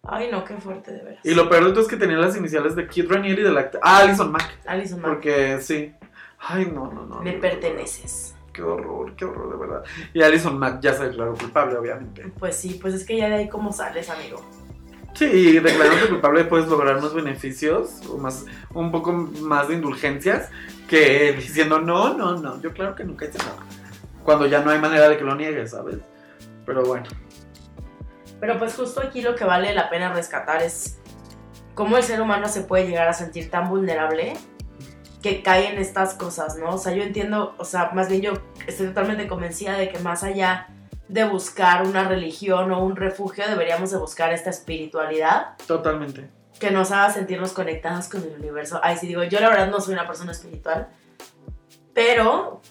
[0.04, 1.26] Ay, no, qué fuerte, de veras.
[1.26, 3.52] Y lo peor de todo es que tenía las iniciales de Kid Raniere y de
[3.52, 3.70] la...
[3.84, 4.60] Ah, Alison Mack.
[4.66, 5.12] Alison Mack.
[5.12, 5.94] Porque sí.
[6.40, 7.22] Ay, no, no, no.
[7.22, 8.36] Me perteneces.
[8.52, 9.84] Qué horror, qué horror, de verdad.
[10.14, 12.32] Y Alison Mack ya se declaró culpable, obviamente.
[12.38, 14.44] Pues sí, pues es que ya de ahí cómo sales, amigo.
[15.14, 20.50] Sí, y declarándote culpable puedes lograr unos beneficios, o más, un poco más de indulgencias,
[20.88, 23.58] que diciendo no, no, no, yo claro que nunca hice nada.
[24.24, 25.98] Cuando ya no hay manera de que lo niegues, ¿sabes?
[26.66, 27.06] Pero bueno.
[28.40, 31.00] Pero pues justo aquí lo que vale la pena rescatar es
[31.76, 34.34] cómo el ser humano se puede llegar a sentir tan vulnerable
[35.22, 36.72] que cae en estas cosas, ¿no?
[36.72, 38.34] O sea, yo entiendo, o sea, más bien yo
[38.66, 40.68] estoy totalmente convencida de que más allá
[41.12, 45.58] de buscar una religión o un refugio, deberíamos de buscar esta espiritualidad.
[45.68, 46.30] Totalmente.
[46.58, 48.80] Que nos haga sentirnos conectados con el universo.
[48.82, 50.88] Ay, sí digo, yo la verdad no soy una persona espiritual,
[51.94, 52.62] pero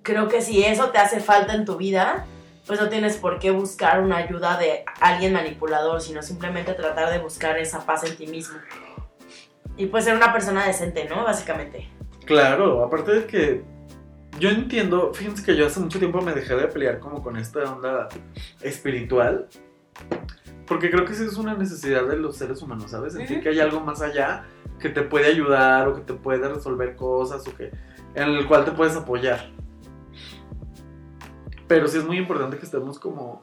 [0.00, 2.24] creo que si eso te hace falta en tu vida,
[2.66, 7.18] pues no tienes por qué buscar una ayuda de alguien manipulador, sino simplemente tratar de
[7.18, 8.56] buscar esa paz en ti mismo.
[9.76, 11.22] Y pues ser una persona decente, ¿no?
[11.24, 11.90] Básicamente.
[12.24, 13.75] Claro, aparte de que
[14.38, 17.60] yo entiendo, fíjense que yo hace mucho tiempo me dejé de pelear como con esta
[17.72, 18.08] onda
[18.60, 19.48] espiritual.
[20.66, 23.12] Porque creo que sí es una necesidad de los seres humanos, ¿sabes?
[23.12, 24.44] Sentir que hay algo más allá
[24.80, 27.70] que te puede ayudar o que te puede resolver cosas o que
[28.14, 29.50] en el cual te puedes apoyar.
[31.68, 33.42] Pero sí es muy importante que estemos como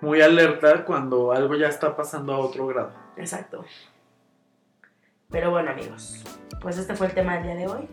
[0.00, 2.92] muy alerta cuando algo ya está pasando a otro grado.
[3.16, 3.64] Exacto.
[5.30, 6.24] Pero bueno, amigos,
[6.60, 7.88] pues este fue el tema del día de hoy.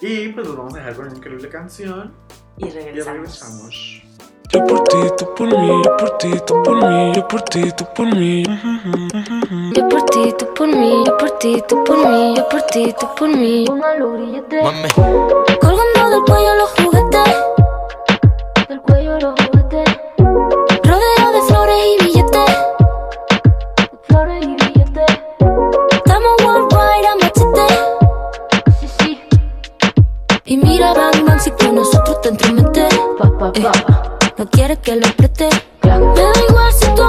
[0.00, 2.12] Y pues los vamos a dejar con una increíble canción.
[2.58, 3.14] Y Y regresamos.
[3.16, 4.02] regresamos.
[4.52, 7.72] Yo por ti, tú por mí, yo por ti, tú por mí, yo por ti,
[7.76, 8.42] tú por mí.
[9.74, 12.94] Yo por ti, tú por mí, yo por ti, tú por mí, yo por ti,
[12.98, 13.64] tú por mí.
[13.68, 14.88] Mami,
[15.60, 17.34] Colgando del cuello los juguetes.
[18.68, 19.98] Del cuello los juguetes.
[20.84, 22.05] Rodeo de flores y
[30.48, 32.86] Y mira, bang, si con nosotros te entromete.
[33.18, 33.52] Pa.
[34.38, 35.48] No quieres que lo apriete.
[35.82, 37.02] Me da igual si tu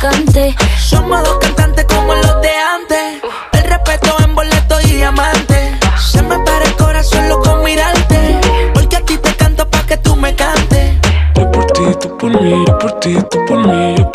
[0.00, 0.79] que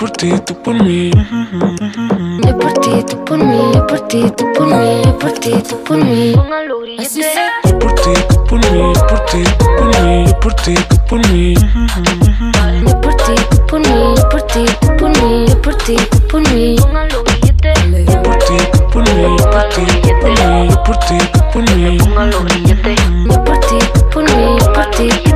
[0.06, 1.10] por ti, tú por mí.
[2.46, 5.52] Yo por ti, tú por mí, yo por ti, tú por mí, yo por ti,
[5.68, 6.36] tú por mí.
[6.84, 7.26] Grilletes.
[7.65, 10.76] Yo por ti, tú por mí, yo por ti, tú por mí, yo por ti,
[10.76, 11.56] tú por mí.
[12.86, 15.96] Yo por ti, tú por mí, yo por ti, tú por mí, yo por ti,
[15.96, 16.76] tú por mí.
[16.76, 21.18] Yo por ti, tú por mí, yo por ti, tú por mí, yo por ti,
[21.34, 21.98] tú por mí.
[21.98, 25.35] Yo por ti, tú por mí, yo por ti, tú por mí,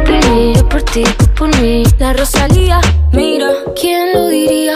[0.56, 1.84] yo por ti, tú por mí.
[1.98, 2.80] La Rosalía,
[3.12, 4.76] mira, ¿quién lo diría?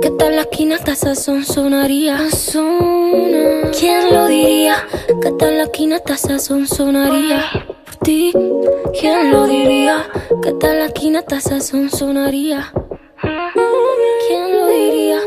[0.00, 2.18] Que tal la esquina hasta sazón sonaría.
[2.30, 3.70] Sazona.
[3.78, 4.86] ¿Quién lo diría?
[5.22, 7.44] Que tal la esquina hasta sazón sonaría.
[7.84, 8.32] Por ti,
[8.98, 10.06] ¿quién lo diría?
[10.42, 12.72] Que tal la esquina hasta sazón sonaría.
[14.26, 15.18] ¿Quién lo diría?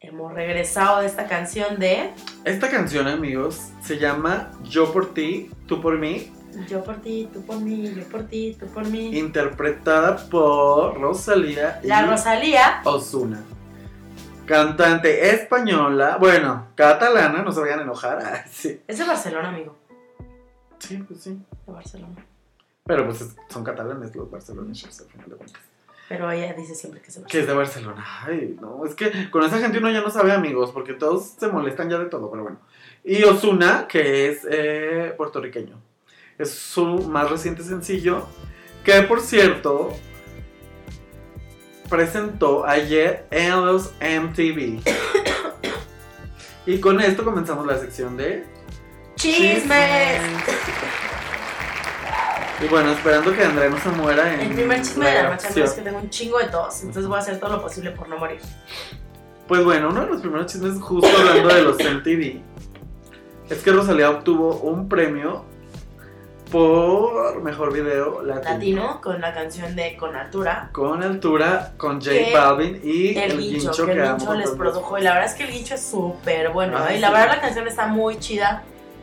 [0.00, 2.10] Hemos regresado de esta canción de
[2.44, 6.32] Esta canción, amigos, se llama Yo por ti, tú por mí,
[6.68, 9.16] Yo por ti, tú por mí, yo por ti, tú por mí.
[9.18, 12.80] interpretada por Rosalía y La Rosalía.
[12.84, 13.42] Ozuna.
[14.46, 18.18] Cantante española, bueno, catalana, no se vayan a enojar.
[18.24, 18.80] Ay, sí.
[18.86, 19.76] Es de Barcelona, amigo.
[20.78, 21.38] sí, pues sí.
[21.66, 22.26] De Barcelona.
[22.84, 25.62] Pero pues es- son catalanes los barceloneses al final de cuentas.
[26.08, 27.94] Pero ella dice siempre que es de Que es Barcelona.
[27.94, 28.42] de Barcelona.
[28.42, 31.46] Ay, no, es que con esa gente uno ya no sabe, amigos, porque todos se
[31.46, 32.58] molestan ya de todo, pero bueno.
[33.04, 35.76] Y Ozuna, que es eh, puertorriqueño.
[36.38, 38.26] Es su más reciente sencillo,
[38.84, 39.96] que por cierto
[41.88, 44.80] presentó ayer en los MTV.
[46.66, 48.44] y con esto comenzamos la sección de
[49.16, 50.20] ¡Chismes!
[52.62, 55.56] Y bueno, esperando que Andrea no se muera en El primer chisme de la amigos,
[55.56, 56.80] es que tengo un chingo de tos.
[56.80, 58.40] Entonces voy a hacer todo lo posible por no morir.
[59.48, 62.40] Pues bueno, uno de los primeros chismes, justo hablando de los MTV,
[63.50, 65.44] es que Rosalía obtuvo un premio
[66.52, 68.52] por mejor video latino.
[68.52, 70.68] Latino con la canción de Con Altura.
[70.72, 74.34] Con altura, con J Que Balvin y El, el, guincho, guincho que el que guincho
[74.34, 74.98] les produjo.
[74.98, 76.76] Y la verdad es que el guincho es súper bueno.
[76.78, 76.98] Ah, ¿eh?
[76.98, 77.12] Y la sí.
[77.14, 78.62] verdad la canción está muy chida.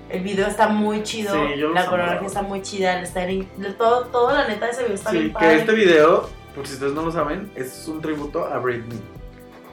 [0.10, 1.34] El video está muy chido.
[1.34, 3.00] Sí, la coreografía está muy chida.
[3.00, 5.56] El styling, de todo, todo la neta ese video está Sí, bien que padre.
[5.58, 9.00] este video, por si ustedes no lo saben, es un tributo a Britney.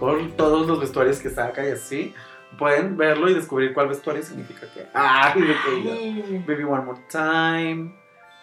[0.01, 2.15] Por todos los vestuarios que saca y así.
[2.59, 4.67] Pueden verlo y descubrir cuál vestuario significa.
[4.95, 6.45] Ay, que ella- Ay.
[6.47, 7.95] Baby One More Time,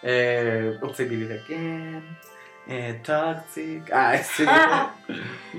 [0.02, 2.18] eh, It Again,
[2.66, 4.44] eh, Toxic, ah, sí.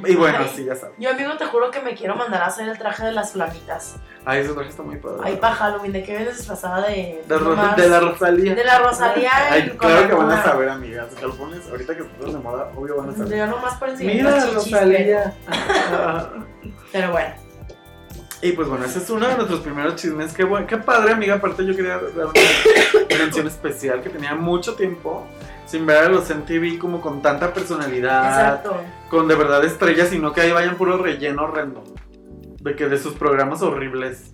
[0.05, 0.51] y bueno, Ay.
[0.55, 0.95] sí, ya sabes.
[0.97, 3.97] Yo, amigo, te juro que me quiero mandar a hacer el traje de las flamitas.
[4.25, 5.21] Ay, ese traje está muy padre.
[5.23, 7.21] Ay, para Halloween, ¿de qué vienes disfrazada de.
[7.27, 8.55] de, la Rosalía.
[8.55, 9.31] De la Rosalía.
[9.51, 11.07] Ay, y con claro que van a saber, amigas.
[11.37, 13.37] Pones ahorita que estás de moda, obvio van a saber.
[13.37, 15.33] Yo nomás por enseñar Mira, Rosalía.
[15.47, 16.29] Ah.
[16.91, 17.44] Pero bueno.
[18.41, 20.33] Y pues bueno, ese es uno de nuestros primeros chismes.
[20.33, 21.35] Qué, buen, qué padre, amiga.
[21.35, 22.33] Aparte, yo quería dar una
[23.19, 25.25] mención especial que tenía mucho tiempo
[25.65, 28.81] sin ver a los MTV como con tanta personalidad, Exacto.
[29.09, 31.83] con de verdad estrellas, sino que ahí vayan puro relleno horrendo.
[32.59, 34.31] De que de sus programas horribles.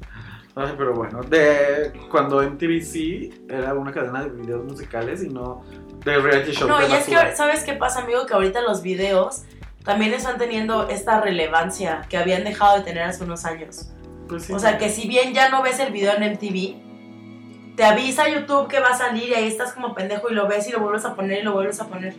[0.55, 5.63] Ay, pero bueno, de cuando MTV sí era una cadena de videos musicales y no
[6.03, 6.67] de reality shows.
[6.69, 7.35] No, de y es que, basura.
[7.35, 8.25] ¿sabes qué pasa, amigo?
[8.25, 9.43] Que ahorita los videos
[9.83, 13.89] también están teniendo esta relevancia que habían dejado de tener hace unos años.
[14.27, 14.53] Pues sí.
[14.53, 18.67] O sea, que si bien ya no ves el video en MTV, te avisa YouTube
[18.67, 21.05] que va a salir y ahí estás como pendejo y lo ves y lo vuelves
[21.05, 22.15] a poner y lo vuelves a poner.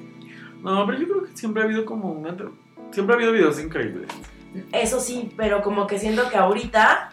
[0.63, 2.37] No, pero yo creo que siempre ha habido como una.
[2.91, 4.09] Siempre ha habido videos increíbles.
[4.73, 7.13] Eso sí, pero como que siento que ahorita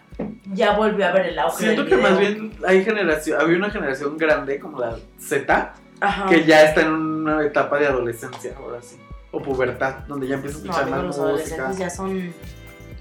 [0.52, 2.10] ya volvió a ver el auge Siento del que video.
[2.10, 6.26] más bien hay generación, había una generación grande como la Z Ajá.
[6.26, 8.96] que ya está en una etapa de adolescencia ahora sí.
[9.32, 12.32] O pubertad, donde ya empieza a No, escuchar amigo, más los adolescentes ya son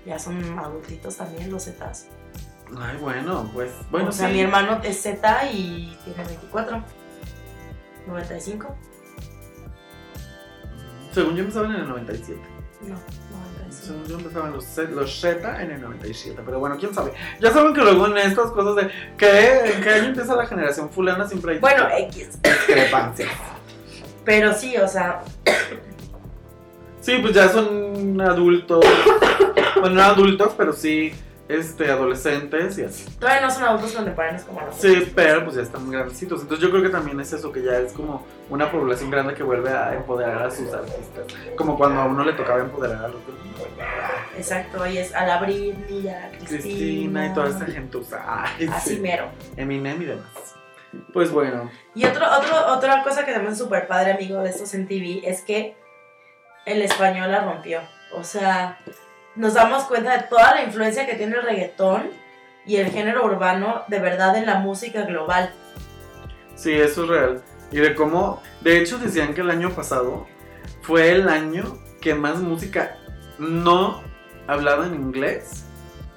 [0.05, 2.07] ya son adultitos también, los Zetas.
[2.79, 3.71] Ay, bueno, pues.
[3.91, 4.33] Bueno, o sea, sí.
[4.33, 6.83] mi hermano es Z y tiene 24.
[8.07, 8.75] 95.
[11.13, 12.39] Según yo empezaban en el 97.
[12.81, 12.99] No, 95.
[13.71, 16.41] Según yo empezaban los, Z- los Z en el 97.
[16.45, 17.13] Pero bueno, quién sabe.
[17.41, 18.91] Ya saben que luego en estas cosas de.
[19.17, 19.73] ¿qué?
[19.75, 21.27] ¿En qué año empieza la generación fulana?
[21.27, 22.39] Siempre hay Bueno, X.
[22.41, 23.29] discrepancias.
[24.23, 25.21] Pero sí, o sea,
[27.09, 28.85] Sí, pues ya son adultos.
[29.79, 31.11] bueno, no adultos, pero sí
[31.47, 33.09] este, adolescentes y así.
[33.19, 34.93] todavía no son adultos contemporáneos como nosotros.
[34.93, 36.41] Sí, pero pues ya están muy grandecitos.
[36.43, 39.41] Entonces yo creo que también es eso, que ya es como una población grande que
[39.41, 41.25] vuelve a empoderar a sus artistas.
[41.57, 43.17] Como cuando a uno le tocaba empoderar a los
[44.37, 46.47] Exacto, y es a la Britney, a la Cristina.
[46.61, 48.23] Cristina y toda esa gente usa.
[48.27, 49.01] Ay, Así sí.
[49.01, 49.29] mero.
[49.57, 50.27] Eminem y demás.
[51.11, 54.73] Pues bueno, Y otro, otro, otra cosa que también es súper padre, amigo, de estos
[54.75, 55.75] en TV es que
[56.69, 57.81] el español la rompió.
[58.13, 58.77] O sea,
[59.35, 62.09] nos damos cuenta de toda la influencia que tiene el reggaetón
[62.65, 65.51] y el género urbano de verdad en la música global.
[66.55, 67.43] sí, eso es real.
[67.71, 70.27] Y de cómo, de hecho decían que el año pasado
[70.81, 72.97] fue el año que más música
[73.37, 74.01] no
[74.47, 75.65] hablada en inglés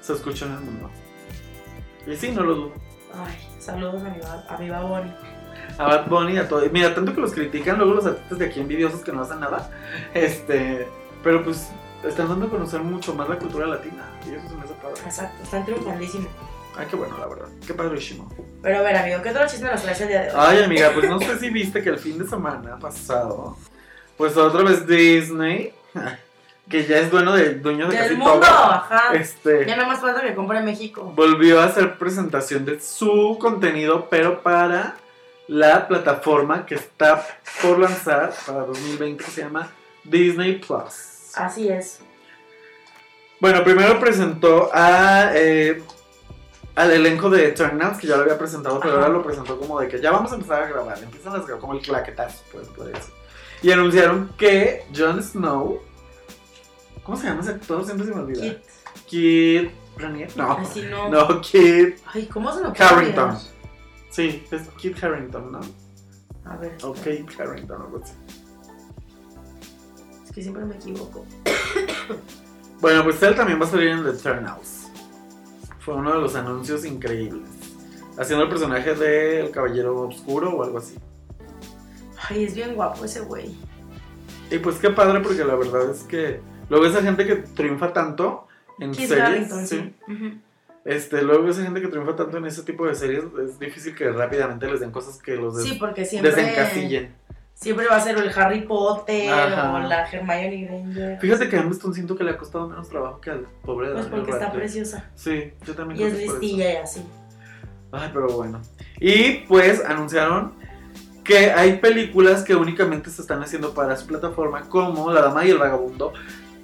[0.00, 0.90] se escuchó en el mundo.
[2.06, 2.74] Y sí, no lo dudo.
[3.14, 5.12] Ay, saludos a mi, a mi.
[5.78, 6.62] A Bad Bunny, a todo.
[6.70, 9.70] Mira, tanto que los critican luego los artistas de aquí envidiosos que no hacen nada.
[10.14, 10.86] Este,
[11.22, 11.68] pero pues
[12.06, 14.04] están dando a conocer mucho más la cultura latina.
[14.26, 15.00] Y eso se me hace padre.
[15.04, 16.28] Exacto, están triunfandísimos.
[16.76, 17.48] Ay, qué bueno, la verdad.
[17.66, 18.32] Qué padrísimo.
[18.62, 20.34] Pero a ver, amigo, ¿qué otro chisme nos traes el día de hoy?
[20.38, 23.56] Ay, amiga, pues no sé si viste que el fin de semana pasado,
[24.16, 25.74] pues otra vez Disney,
[26.70, 29.14] que ya es dueño de, dueño de Del casi mundo, todo, ajá.
[29.14, 31.12] este, Ya nada más falta que compre México.
[31.14, 34.94] volvió a hacer presentación de su contenido, pero para
[35.48, 37.26] la plataforma que está
[37.60, 39.70] por lanzar para 2020 que se llama
[40.04, 41.32] Disney Plus.
[41.34, 42.00] Así es.
[43.40, 45.82] Bueno, primero presentó a, eh,
[46.76, 49.02] al elenco de Eternals, que ya lo había presentado, pero Ajá.
[49.02, 50.98] ahora lo presentó como de que ya vamos a empezar a grabar.
[51.02, 53.10] Empiezan a grabar como el claquetazo, pues, por eso.
[53.62, 55.80] Y anunciaron que Jon Snow.
[57.02, 57.84] ¿Cómo se llama ese actor?
[57.84, 58.42] Siempre se me olvida.
[58.42, 58.58] Kit.
[59.06, 59.70] Kid.
[59.96, 60.36] Ranier?
[60.36, 60.58] No.
[60.90, 61.08] No.
[61.10, 63.38] No, Kid Ay, ¿cómo se me puede Harrington.
[64.12, 65.60] Sí, es Kid Harrington, ¿no?
[66.44, 68.12] A ver, O Kate Harrington, algo así.
[70.24, 71.24] es que siempre me equivoco.
[72.80, 74.88] Bueno, pues él también va a salir en The Eternals.
[75.78, 77.48] Fue uno de los anuncios increíbles.
[78.18, 80.96] Haciendo el personaje del Caballero Oscuro o algo así.
[82.28, 83.56] Ay, es bien guapo ese güey.
[84.50, 88.48] Y pues qué padre porque la verdad es que luego esa gente que triunfa tanto
[88.80, 90.40] en Kit series, Harrington, sí, sí.
[90.84, 94.10] Este, luego esa gente que triunfa tanto en ese tipo de series es difícil que
[94.10, 96.30] rápidamente les den cosas que los des- Sí, porque siempre.
[96.32, 97.14] desencasillen.
[97.54, 99.72] Siempre va a ser el Harry Potter Ajá.
[99.74, 101.20] o la Hermione Granger.
[101.20, 103.92] Fíjate que a Stone siento que le ha costado menos trabajo que al pobre de
[103.94, 105.10] Pues Daniel porque está preciosa.
[105.14, 107.04] Sí, yo también Y creo es listilla y así.
[107.92, 108.60] Ay, pero bueno.
[108.98, 110.54] Y pues anunciaron
[111.22, 115.50] que hay películas que únicamente se están haciendo para su plataforma, como La Dama y
[115.50, 116.12] el Vagabundo.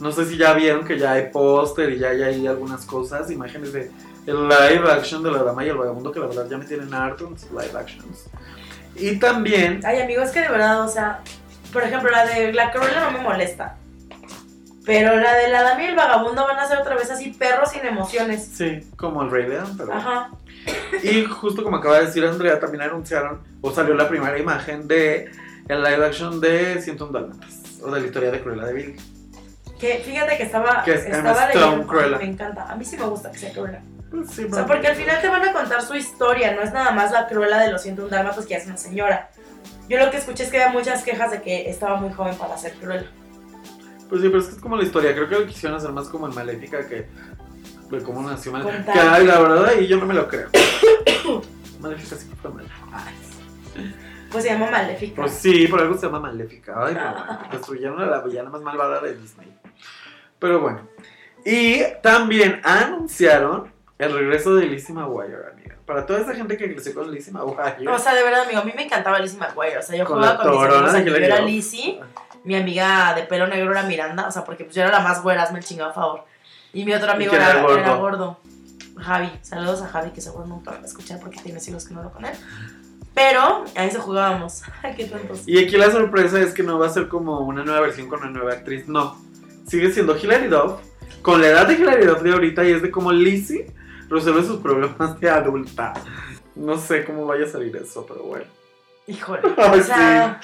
[0.01, 3.31] No sé si ya vieron que ya hay póster y ya hay ahí algunas cosas,
[3.31, 3.91] imágenes de
[4.29, 6.93] el live action de La Dama y el Vagabundo, que la verdad ya me tienen
[6.93, 8.27] harto live actions.
[8.95, 11.21] Y también, Ay, amigo, es que de verdad, o sea,
[11.73, 13.77] por ejemplo, la de la Cruella no me molesta.
[14.85, 17.71] Pero la de la Dami y el Vagabundo van a ser otra vez así perros
[17.71, 18.51] sin emociones.
[18.55, 19.93] Sí, como el Rey León, pero.
[19.95, 20.31] Ajá.
[21.03, 25.31] Y justo como acaba de decir Andrea, también anunciaron, o salió la primera imagen de
[25.69, 28.97] el live action de 101 Dálmatas, o de la historia de Cruella de Vil.
[29.79, 31.87] Que fíjate que estaba, Que es Emma estaba Stone, leyendo.
[31.87, 32.19] Cruella.
[32.19, 32.71] Me encanta.
[32.71, 33.81] A mí sí me gusta que sea Cruella.
[34.11, 36.73] Pues sí, O sea, porque al final te van a contar su historia, no es
[36.73, 39.31] nada más la Cruella de los 101 Dálmatas que ya es una señora.
[39.89, 42.57] Yo lo que escuché es que había muchas quejas de que estaba muy joven para
[42.57, 43.07] ser Cruella.
[44.09, 45.15] Pues sí, pero es que es como la historia.
[45.15, 47.07] Creo que lo quisieron hacer más como en Maléfica que
[47.91, 48.93] de cómo nació Maléfica.
[48.93, 50.49] Que ay, la verdad, ahí yo no me lo creo.
[51.81, 52.69] Maléfica sí fue mala.
[54.31, 55.23] Pues se llama Maléfica.
[55.23, 56.75] Pues sí, por algo se llama Maléfica.
[56.77, 59.49] Ay, no, destruyeron a la villana más malvada de Disney.
[60.39, 60.89] Pero bueno.
[61.45, 65.77] Y también anunciaron el regreso de Lizzie McGuire, amiga.
[65.85, 67.89] Para toda esa gente que creció con Lizzie McGuire.
[67.89, 69.79] O sea, de verdad, amigo, a mí me encantaba Lizzie McGuire.
[69.79, 70.93] O sea, yo Con jugaba con mis amigos.
[70.93, 71.41] de a que Hillary yo era.
[71.45, 72.01] Lizzie,
[72.45, 74.29] mi amiga de pelo negro era Miranda.
[74.29, 76.25] O sea, porque pues yo era la más güera, me chingaba a favor.
[76.73, 77.79] Y mi otro amigo era, era el gordo?
[77.79, 78.41] era gordo.
[78.99, 79.31] Javi.
[79.43, 82.03] Saludos a Javi, que seguro nunca lo va a escuchar porque tiene siglos que no
[82.03, 82.35] lo con él.
[83.15, 84.63] Pero a eso jugábamos.
[84.83, 85.43] Ay, qué tontos.
[85.47, 88.21] Y aquí la sorpresa es que no va a ser como una nueva versión con
[88.21, 88.87] una nueva actriz.
[88.87, 89.21] No.
[89.67, 90.81] Sigue siendo Hilary Duff.
[91.23, 93.73] Con la edad de Hilary Duff de ahorita y es de como Lizzie
[94.09, 95.95] resuelve sus problemas de adulta.
[96.55, 98.47] No sé cómo vaya a salir eso, pero bueno.
[99.07, 99.43] Híjole.
[99.57, 100.41] Ay, O sea,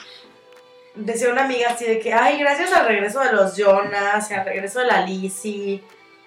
[0.94, 4.44] decía una amiga así de que, ay, gracias al regreso de los Jonas, y al
[4.44, 5.82] regreso de la Lizzie,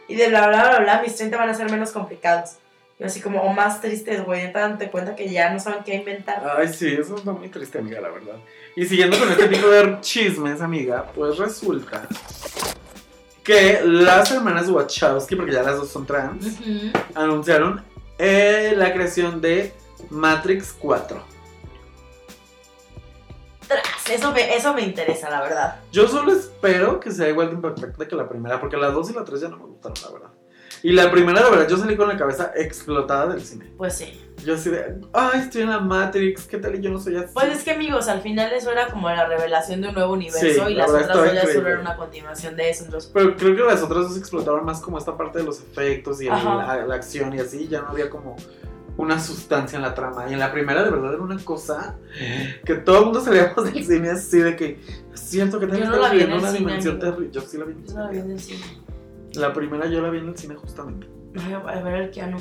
[0.08, 2.58] y de bla, bla, bla, bla, mis 30 van a ser menos complicados.
[3.00, 6.42] Yo así como, o más tristes, güey, dándote cuenta que ya no saben qué inventar.
[6.58, 8.38] Ay, sí, eso está muy triste, amiga, la verdad.
[8.76, 12.08] Y siguiendo con este tipo de chismes, amiga, pues resulta
[13.48, 16.58] que las hermanas Wachowski, porque ya las dos son trans,
[17.16, 17.82] anunciaron
[18.18, 19.74] eh, la creación de
[20.10, 21.24] Matrix 4.
[23.66, 25.80] Tras, Eso me, eso me interesa, la verdad.
[25.94, 29.14] Yo solo espero que sea igual de impactante que la primera, porque las dos y
[29.14, 30.37] la tres ya no me gustaron, la verdad.
[30.84, 33.66] Y la primera, la verdad, yo salí con la cabeza explotada del cine.
[33.78, 34.22] Pues sí.
[34.46, 36.76] Yo así de, ay, estoy en la Matrix, ¿qué tal?
[36.76, 37.30] Y yo no soy así.
[37.34, 40.40] Pues es que, amigos, al final eso era como la revelación de un nuevo universo
[40.40, 41.70] Sí, y la las otras dos ya solo increíble.
[41.72, 42.86] era una continuación de eso.
[42.86, 46.22] Entonces, Pero creo que las otras dos explotaron más como esta parte de los efectos
[46.22, 48.36] y el- la, la acción y así, ya no había como
[48.98, 50.30] una sustancia en la trama.
[50.30, 51.96] Y en la primera, de verdad, era una cosa
[52.64, 54.80] que todo el mundo salíamos del cine así de que
[55.16, 57.30] siento que Yo también no la vi en una dimensión terrible.
[57.32, 58.64] Yo sí la vi en el yo no la vi en el cine.
[59.38, 61.08] La primera yo la vi en el cine justamente.
[61.66, 62.38] A ver el Keanu.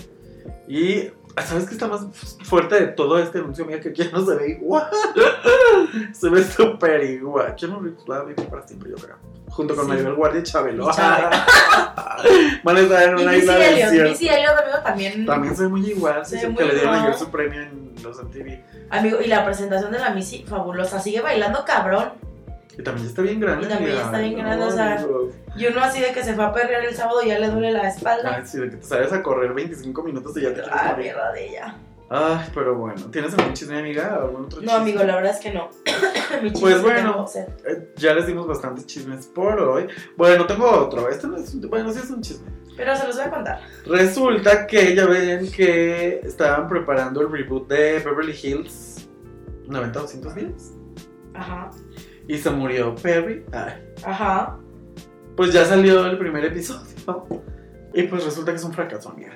[0.68, 1.10] Y
[1.44, 2.06] ¿sabes qué está más
[2.44, 3.64] fuerte de todo este anuncio?
[3.66, 4.88] Mira que Keanu se ve igual.
[6.12, 7.54] se ve súper igual.
[7.56, 9.16] Keanu Reeves va a vivir para siempre, yo creo.
[9.48, 9.90] Junto con Sí.
[9.90, 10.88] Maribel Guardia y Chabelo.
[10.90, 11.30] Y Chabelo.
[12.64, 14.10] Van a estar en una isla Elliott, desierta.
[14.10, 15.26] Missy Elliott, amigo, también.
[15.26, 16.26] También se ve muy igual.
[16.26, 18.60] Se Sí, que muy le dieron ayer su premio en los MTV.
[18.90, 21.00] Amigo, y la presentación de la Missy, fabulosa.
[21.00, 22.12] Sigue bailando cabrón.
[22.78, 23.66] Y también está bien grande.
[23.66, 25.06] Y también está bien grande, o sea,
[25.56, 27.72] Y uno así de que se fue a perrear el sábado y ya le duele
[27.72, 28.34] la espalda.
[28.36, 30.94] Ay, sí, de que te sales a correr 25 minutos y ya te quieres Ah,
[30.98, 31.76] mierda de ella.
[32.08, 33.02] Ay, pero bueno.
[33.10, 34.14] ¿Tienes algún chisme, amiga?
[34.22, 34.74] ¿Algún otro No, chisme?
[34.82, 35.70] amigo, la verdad es que no.
[36.42, 37.26] Mi Pues es que bueno.
[37.66, 39.88] Eh, ya les dimos bastantes chismes por hoy.
[40.16, 41.08] Bueno, tengo otro.
[41.08, 42.46] Este no es un, bueno, sí es un chisme.
[42.76, 43.60] Pero se los voy a contar.
[43.86, 49.08] Resulta que ya ven que estaban preparando el reboot de Beverly Hills
[49.66, 50.52] 90-210
[51.34, 51.70] Ajá.
[52.28, 53.44] Y se murió Perry.
[53.52, 53.72] Ay.
[54.04, 54.58] Ajá.
[55.36, 56.86] Pues ya salió el primer episodio.
[57.92, 59.32] Y pues resulta que es un fracaso, amiga.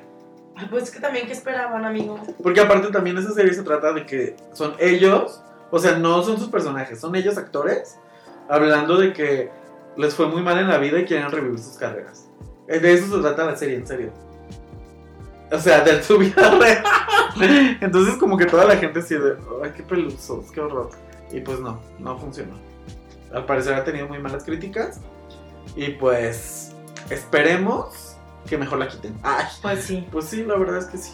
[0.57, 2.19] Ay, Pues es que también, ¿qué esperaban, amigo?
[2.43, 6.39] Porque aparte también esa serie se trata de que son ellos, o sea, no son
[6.39, 7.99] sus personajes, son ellos actores,
[8.49, 9.51] hablando de que
[9.97, 12.29] les fue muy mal en la vida y quieren revivir sus carreras.
[12.69, 14.11] Eh, De eso se trata la serie, en serio.
[15.53, 16.85] O sea, de su vida real.
[17.81, 20.91] Entonces como que toda la gente así de, ay, qué pelusos, qué horror.
[21.33, 22.55] Y pues no, no funcionó.
[23.33, 25.01] Al parecer ha tenido muy malas críticas.
[25.77, 26.73] Y pues
[27.11, 28.17] esperemos
[28.49, 29.17] que mejor la quiten.
[29.23, 29.45] Ay.
[29.63, 30.07] Pues sí.
[30.11, 31.13] Pues sí, la verdad es que sí.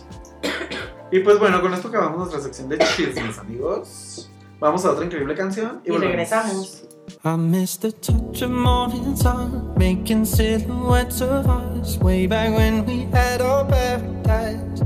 [1.11, 4.31] Y pues bueno, con esto acabamos nuestra sección de chismes, amigos.
[4.59, 6.11] Vamos a otra increíble canción y, Y volvemos.
[6.13, 6.83] regresamos.
[7.25, 13.07] I miss the touch of morning sun, making silhouettes of us way back when we
[13.13, 14.83] had our paradise.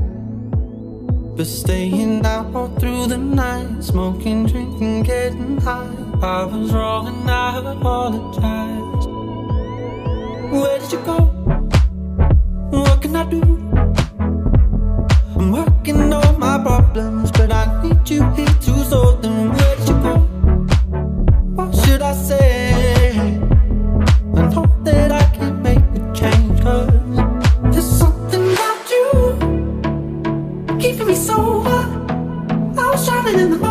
[1.35, 5.87] But staying out all through the night, smoking, drinking, getting high.
[6.23, 9.07] I was wrong and I apologize.
[10.51, 11.17] Where did you go?
[12.69, 13.41] What can I do?
[15.35, 19.49] I'm working on my problems, but I need you here to solve them.
[19.49, 20.17] Where did you go?
[21.55, 23.09] What should I say?
[24.35, 26.87] I know that I can make a change, cause
[27.73, 31.81] there's something about you keeping me sober.
[32.77, 33.70] I was drowning in the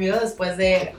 [0.00, 0.94] amigo, después de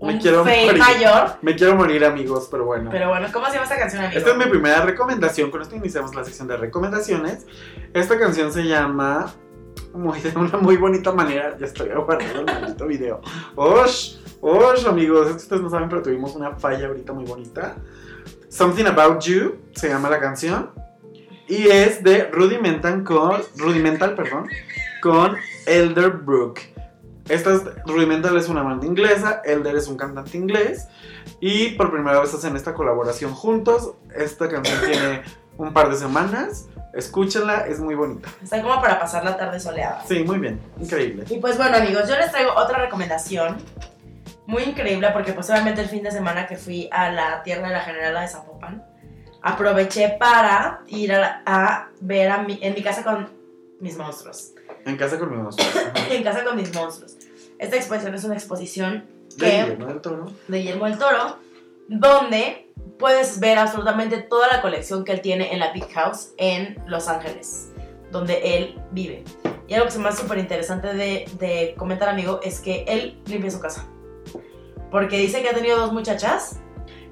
[0.00, 0.78] Me un quiero fail morir.
[0.80, 1.30] mayor.
[1.42, 2.90] Me quiero morir, amigos, pero bueno.
[2.92, 4.18] Pero bueno, ¿cómo se llama esta canción, amigo?
[4.18, 5.50] Esta es mi primera recomendación.
[5.50, 7.46] Con esto iniciamos la sección de recomendaciones.
[7.92, 9.34] Esta canción se llama.
[9.92, 11.56] Muy, de una muy bonita manera.
[11.58, 13.20] Ya estoy guardando el maldito video.
[13.56, 14.16] ¡Osh!
[14.40, 15.30] ¡Osh, amigos!
[15.34, 17.76] Ustedes no saben, pero tuvimos una falla ahorita muy bonita.
[18.48, 20.70] Something About You se llama la canción.
[21.48, 23.42] Y es de Rudimental con.
[23.56, 24.48] Rudimental, perdón.
[25.02, 25.36] Con
[25.66, 26.60] Elder Brook.
[27.28, 30.88] Esta es, Rudimental es una banda inglesa, Elder es un cantante inglés.
[31.40, 33.94] Y por primera vez hacen esta colaboración juntos.
[34.14, 35.22] Esta canción tiene
[35.56, 36.68] un par de semanas.
[36.92, 38.28] Escúchenla, es muy bonita.
[38.42, 40.04] Está como para pasar la tarde soleada.
[40.06, 41.24] Sí, muy bien, increíble.
[41.28, 43.56] Y pues bueno, amigos, yo les traigo otra recomendación
[44.46, 47.74] muy increíble porque pues obviamente el fin de semana que fui a la tierra de
[47.74, 48.84] la Generala de Zapopan,
[49.42, 53.28] aproveché para ir a, a ver a mi, en mi casa con
[53.80, 54.53] mis monstruos.
[54.86, 55.50] En casa con mi mamá.
[56.10, 57.16] en casa con mis monstruos.
[57.58, 59.06] Esta exposición es una exposición
[59.36, 60.32] De Guillermo del Toro.
[60.48, 61.38] de Guillermo del Toro,
[61.88, 66.82] donde puedes ver absolutamente toda la colección que él tiene en la Big House en
[66.86, 67.70] Los Ángeles,
[68.10, 69.24] donde él vive.
[69.66, 73.18] Y algo que se me hace súper interesante de, de comentar, amigo, es que él
[73.26, 73.86] limpia su casa.
[74.90, 76.60] Porque dice que ha tenido dos muchachas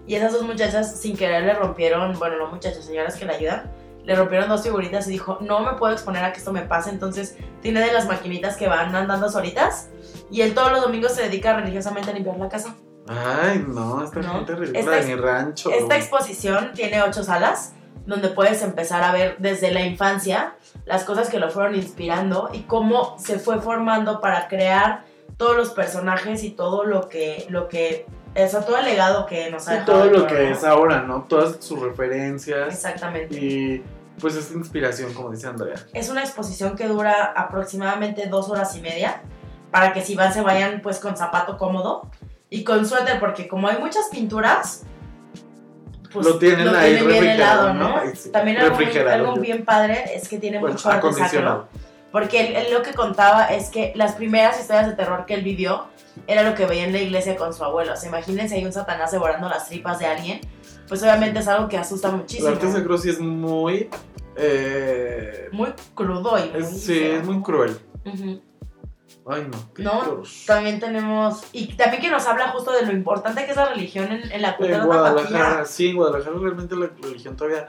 [0.07, 3.70] y esas dos muchachas sin querer le rompieron, bueno, no muchachas, señoras que le ayudan,
[4.05, 6.90] le rompieron dos figuritas y dijo, no me puedo exponer a que esto me pase,
[6.90, 9.90] entonces tiene de las maquinitas que van andando solitas
[10.30, 12.74] y él todos los domingos se dedica religiosamente a limpiar la casa.
[13.09, 15.70] Ay, no, esta No, gente ridícula de mi rancho.
[15.70, 17.74] Esta exposición tiene ocho salas
[18.07, 22.62] donde puedes empezar a ver desde la infancia las cosas que lo fueron inspirando y
[22.62, 25.05] cómo se fue formando para crear
[25.36, 29.51] todos los personajes y todo lo que, lo que, o sea, todo el legado que
[29.51, 31.22] nos ha dejado todo el lo que es ahora, ¿no?
[31.24, 32.72] Todas sus referencias.
[32.72, 33.35] Exactamente.
[33.35, 33.83] Y
[34.20, 35.76] pues es inspiración, como dice Andrea.
[35.93, 39.20] Es una exposición que dura aproximadamente dos horas y media
[39.70, 42.11] para que si van se vayan pues con zapato cómodo
[42.49, 44.85] y con suéter porque como hay muchas pinturas
[46.12, 47.89] pues Lo tienen ahí tienen bien helado, ¿no?
[47.89, 47.97] ¿no?
[47.97, 48.30] Ay, sí.
[48.30, 51.62] También algo, bien padre es que tiene Bueno, mucho arte acondicionado.
[51.62, 55.35] sacro porque él, él lo que contaba es que las primeras historias de terror que
[55.35, 55.87] él vivió
[56.27, 57.95] era lo que veía en la iglesia con su abuelo.
[57.95, 60.41] O sea, imagínense hay un satanás devorando las tripas de alguien,
[60.89, 62.49] pues obviamente es algo que asusta muchísimo.
[62.49, 63.89] arte sacro sí es muy
[64.37, 67.17] eh, Muy crudo y muy sí, feo.
[67.21, 67.79] es muy cruel.
[68.05, 68.41] Ujú.
[69.27, 69.73] Ay, no.
[69.75, 70.23] qué No, horror.
[70.47, 74.11] también tenemos, y también que nos habla justo de lo importante que es la religión
[74.11, 77.69] en, en la cultura En Guadalajara, sí, en Guadalajara realmente la religión todavía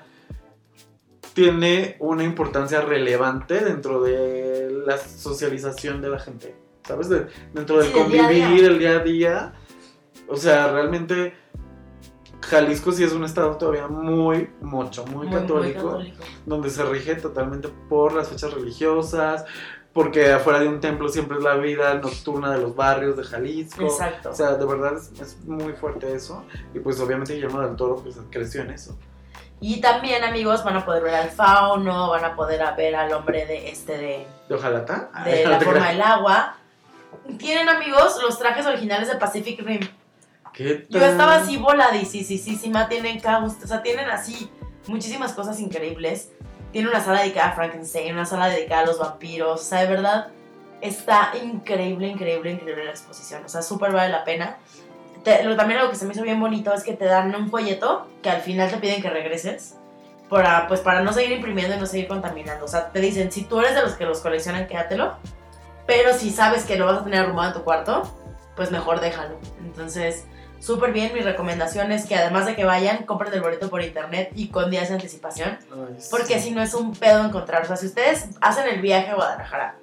[1.34, 6.56] tiene una importancia relevante dentro de la socialización de la gente,
[6.88, 7.10] ¿sabes?
[7.10, 8.46] De- dentro del Sí, del día día.
[8.46, 9.54] convivir, el día a día.
[10.28, 11.34] O sea, realmente
[12.42, 16.24] Jalisco sí es un estado todavía muy mocho, muy, Muy- muy católico, católico.
[16.46, 19.46] donde se rige totalmente por las fechas religiosas,
[19.94, 23.84] porque afuera de un templo siempre es la vida nocturna de los barrios de Jalisco.
[23.84, 24.32] Exacto.
[24.32, 26.44] O sea, de verdad es, es muy fuerte eso.
[26.74, 28.98] Y pues obviamente Guillermo del Toro pues creció en eso.
[29.66, 33.46] Y también, amigos, van a poder ver al fauno, van a poder ver al hombre
[33.46, 35.10] de este de, ¿De ojalata?
[35.24, 36.58] de la forma del agua.
[37.38, 39.80] Tienen, amigos, los trajes originales de Pacific Rim.
[40.52, 41.12] ¿Qué Yo tal?
[41.12, 44.52] estaba así voladísima, tienen caos, o sea, tienen así
[44.88, 46.34] muchísimas cosas increíbles.
[46.74, 49.88] Tiene una sala dedicada a Frankenstein, una sala dedicada a los vampiros, o sea, de
[49.88, 50.28] verdad
[50.82, 54.58] está increíble, increíble, increíble la exposición, o sea, súper vale la pena.
[55.24, 57.50] Te- lo, también algo que se me hizo bien bonito es que te dan un
[57.50, 59.76] folleto que al final te piden que regreses
[60.30, 62.66] para, pues, para no seguir imprimiendo y no seguir contaminando.
[62.66, 65.16] O sea, te dicen, si tú eres de los que los coleccionan, quédatelo,
[65.86, 68.04] pero si sabes que lo vas a tener arrumado en tu cuarto,
[68.56, 69.38] pues mejor déjalo.
[69.64, 70.26] Entonces,
[70.60, 71.14] súper bien.
[71.14, 74.72] Mi recomendación es que además de que vayan, compren el boleto por internet y con
[74.72, 75.58] días de anticipación.
[75.72, 76.08] Ay, sí.
[76.10, 77.64] Porque si no es un pedo encontrar.
[77.64, 79.76] O sea, si ustedes hacen el viaje a Guadalajara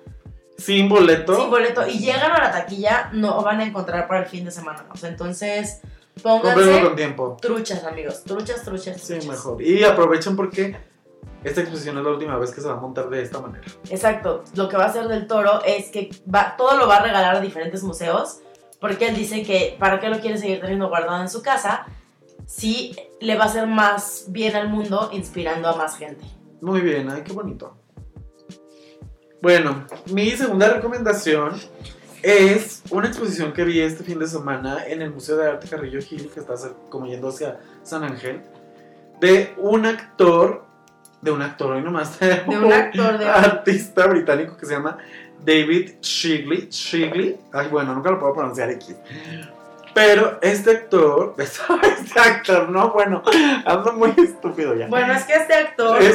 [0.61, 1.35] Sin boleto.
[1.37, 4.51] sin boleto y llegan a la taquilla, no van a encontrar para el fin de
[4.51, 4.87] semana.
[4.93, 5.81] O sea, entonces
[6.23, 7.37] pónganse con tiempo.
[7.41, 8.23] truchas, amigos.
[8.25, 9.27] Truchas, truchas, Sí, truchas.
[9.27, 9.63] mejor.
[9.63, 10.77] Y aprovechen porque
[11.45, 13.65] esta exposición es la última vez que se va a montar de esta manera.
[13.89, 14.45] Exacto.
[14.55, 17.37] Lo que va a hacer del toro es que va, todo lo va a regalar
[17.37, 18.41] a diferentes museos.
[18.81, 21.87] Porque él dice que para qué lo quiere seguir teniendo guardado en su casa
[22.47, 26.25] si le va a hacer más bien al mundo inspirando a más gente.
[26.63, 27.77] Muy bien, ay, qué bonito.
[29.43, 31.55] Bueno, mi segunda recomendación
[32.23, 36.01] es una exposición que vi este fin de semana en el Museo de Arte Carrillo
[36.01, 36.55] Gil, que está
[36.91, 38.43] como yendo hacia San Ángel,
[39.21, 40.65] de un actor,
[41.23, 44.99] de un actor hoy nomás, de un actor, de un- artista británico que se llama
[45.43, 46.69] David Shigley.
[46.69, 48.95] Shigley, ay, bueno, nunca lo puedo pronunciar aquí.
[49.95, 53.23] Pero este actor, este actor, no, bueno,
[53.65, 56.15] ando muy estúpido ya Bueno, es que este actor Este-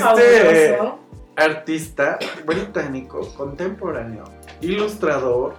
[0.77, 0.99] fabuloso.
[1.35, 4.23] Artista británico, contemporáneo,
[4.61, 5.55] ilustrador.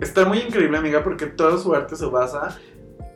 [0.00, 2.58] Está muy increíble, amiga, porque todo su arte se basa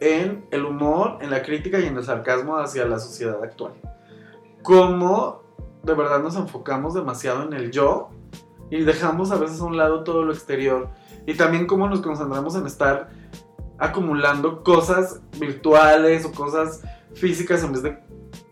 [0.00, 3.72] en el humor, en la crítica y en el sarcasmo hacia la sociedad actual.
[4.62, 5.42] Cómo
[5.82, 8.10] de verdad nos enfocamos demasiado en el yo
[8.70, 10.90] y dejamos a veces a un lado todo lo exterior.
[11.26, 13.10] Y también cómo nos concentramos en estar
[13.78, 16.82] acumulando cosas virtuales o cosas
[17.14, 17.98] físicas en vez de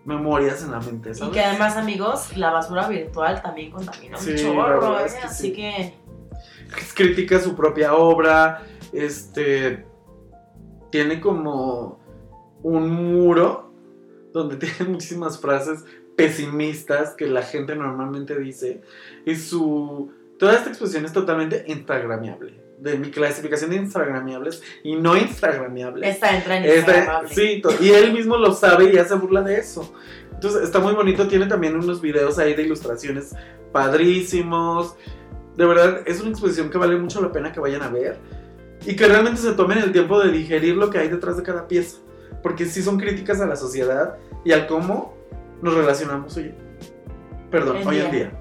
[0.07, 1.11] memorias en la mente.
[1.11, 1.35] Y ¿sabes?
[1.35, 5.07] que además, amigos, la basura virtual también contamina Sí, chorro, ¿eh?
[5.07, 5.53] es que Así sí.
[5.53, 5.95] que
[6.95, 9.85] critica su propia obra, este
[10.91, 11.99] tiene como
[12.63, 13.73] un muro
[14.33, 15.85] donde tiene muchísimas frases
[16.17, 18.81] pesimistas que la gente normalmente dice
[19.27, 22.66] y su toda esta exposición es totalmente instagramiable.
[22.79, 26.11] De mi clasificación de instagramiables y no instagramiables.
[26.15, 27.35] esta entra en Instagramable.
[27.35, 29.95] sí, y él mismo lo sabe y hace burla de eso.
[30.33, 33.35] Entonces está muy bonito, tiene también unos videos ahí de ilustraciones
[33.73, 34.95] padrísimos.
[35.57, 38.19] De verdad, es una exposición que vale mucho la pena que vayan a ver
[38.85, 41.67] y que realmente se tomen el tiempo de digerir lo que hay detrás de cada
[41.67, 41.99] pieza.
[42.43, 45.17] Porque sí son críticas a la sociedad y al cómo
[45.63, 46.55] nos relacionamos hoy,
[47.51, 48.21] perdón, En hoy en día.
[48.21, 48.33] día.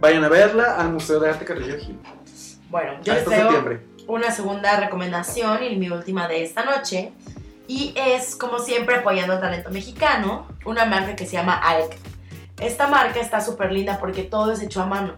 [0.00, 1.98] Vayan a verla al Museo de Arte Carrillo Gil.
[2.70, 3.50] Bueno, yo les traigo
[4.08, 7.12] una segunda recomendación y mi última de esta noche.
[7.68, 11.96] Y es, como siempre, apoyando al talento mexicano, una marca que se llama Alc.
[12.60, 15.14] Esta marca está súper linda porque todo es hecho a mano.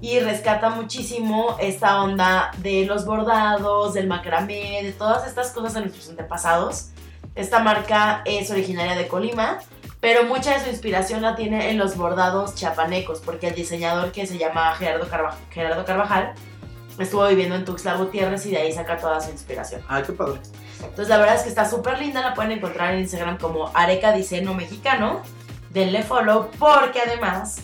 [0.00, 5.80] Y rescata muchísimo esta onda de los bordados, del macramé, de todas estas cosas de
[5.80, 6.90] nuestros antepasados.
[7.34, 9.58] Esta marca es originaria de Colima,
[10.00, 14.26] pero mucha de su inspiración la tiene en los bordados chapanecos, porque el diseñador que
[14.26, 16.34] se llama Gerardo, Carva- Gerardo Carvajal
[16.98, 19.82] estuvo viviendo en Tuxtla Gutiérrez y de ahí saca toda su inspiración.
[19.88, 20.40] Ay, qué padre.
[20.80, 24.12] Entonces la verdad es que está súper linda, la pueden encontrar en Instagram como Areca
[24.12, 25.22] Diseño Mexicano.
[25.70, 27.60] Denle follow porque además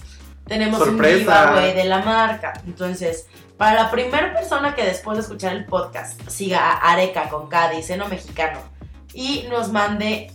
[0.47, 1.43] tenemos Sorpresa.
[1.43, 2.53] un giveaway de la marca.
[2.67, 3.27] Entonces,
[3.57, 7.71] para la primera persona que después de escuchar el podcast siga a Areca con K
[7.71, 8.59] Diseño Mexicano
[9.15, 10.31] y nos mande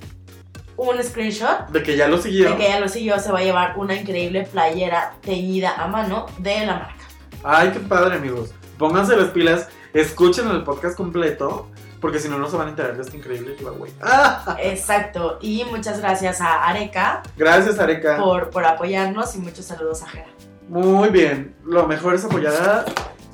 [0.78, 2.52] un screenshot De que ya lo siguió.
[2.52, 6.26] de que ella lo siguió, se va a llevar una increíble playera teñida a mano
[6.38, 6.96] de la marca.
[7.44, 8.52] Ay, qué padre, amigos.
[8.80, 11.68] Pónganse las pilas, escuchen el podcast completo
[12.00, 13.92] porque si no, no se van a enterar de este increíble giveaway.
[14.02, 14.56] ¡Ah!
[14.64, 15.38] Exacto.
[15.42, 18.16] Y muchas gracias a Areca Gracias, Areca.
[18.18, 20.30] por, por apoyarnos y muchos saludos a Jera.
[20.70, 21.58] Muy bien.
[21.66, 22.86] Lo mejor es apoyar a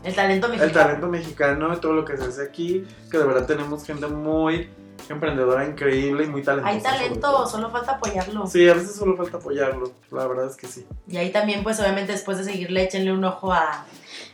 [0.03, 0.67] El talento mexicano.
[0.67, 4.07] el talento mexicano y todo lo que se hace aquí, que de verdad tenemos gente
[4.07, 4.67] muy
[5.09, 6.75] emprendedora, increíble y muy talentosa.
[6.75, 8.47] Hay talento, solo falta apoyarlo.
[8.47, 10.87] Sí, a veces solo falta apoyarlo, la verdad es que sí.
[11.07, 13.85] Y ahí también, pues obviamente después de seguirle, échenle un ojo a,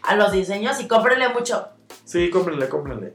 [0.03, 1.67] a los diseños y cómprenle mucho.
[2.05, 3.13] Sí, cómprenle, cómprenle.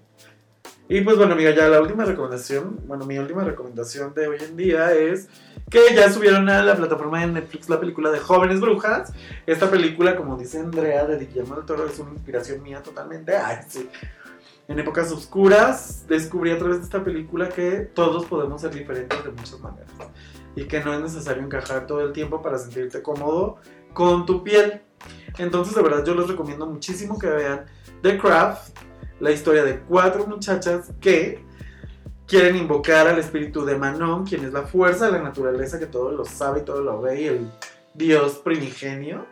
[0.88, 4.56] Y pues bueno, amiga, ya la última recomendación, bueno, mi última recomendación de hoy en
[4.56, 5.28] día es
[5.68, 9.12] que ya subieron a la plataforma de Netflix la película de Jóvenes Brujas.
[9.46, 13.36] Esta película, como dice Andrea de Guillermo del Toro, es una inspiración mía totalmente.
[13.36, 13.88] Ay, sí.
[14.68, 19.30] En épocas oscuras descubrí a través de esta película que todos podemos ser diferentes de
[19.32, 19.90] muchas maneras.
[20.54, 23.58] Y que no es necesario encajar todo el tiempo para sentirte cómodo
[23.96, 24.82] con tu piel.
[25.38, 27.64] Entonces, de verdad, yo les recomiendo muchísimo que vean
[28.02, 28.76] The Craft,
[29.20, 31.42] la historia de cuatro muchachas que
[32.26, 36.12] quieren invocar al espíritu de Manon, quien es la fuerza de la naturaleza que todo
[36.12, 37.50] lo sabe y todo lo ve, y el
[37.94, 39.24] dios primigenio,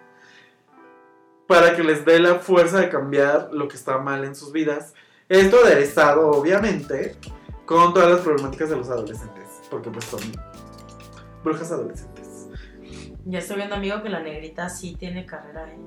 [1.47, 4.95] para que les dé la fuerza de cambiar lo que está mal en sus vidas.
[5.29, 7.17] Esto aderezado, obviamente,
[7.67, 10.21] con todas las problemáticas de los adolescentes, porque pues son
[11.43, 12.14] brujas adolescentes.
[13.27, 15.79] Ya estoy viendo, amigo, que la negrita sí tiene carrera, ¿eh?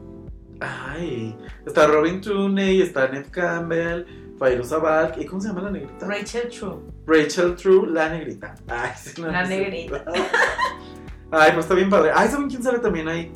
[0.60, 4.06] Ay, está Robin Tooney, está Ned Campbell,
[4.40, 6.08] Fairuza Balk, ¿y cómo se llama la negrita?
[6.08, 6.78] Rachel True.
[7.06, 8.56] Rachel True, la negrita.
[8.68, 9.60] Ay, sí, no, La no sé.
[9.60, 10.04] negrita.
[11.32, 12.12] Ay, pues está bien padre.
[12.16, 13.32] Ay, ¿saben quién sale también ahí?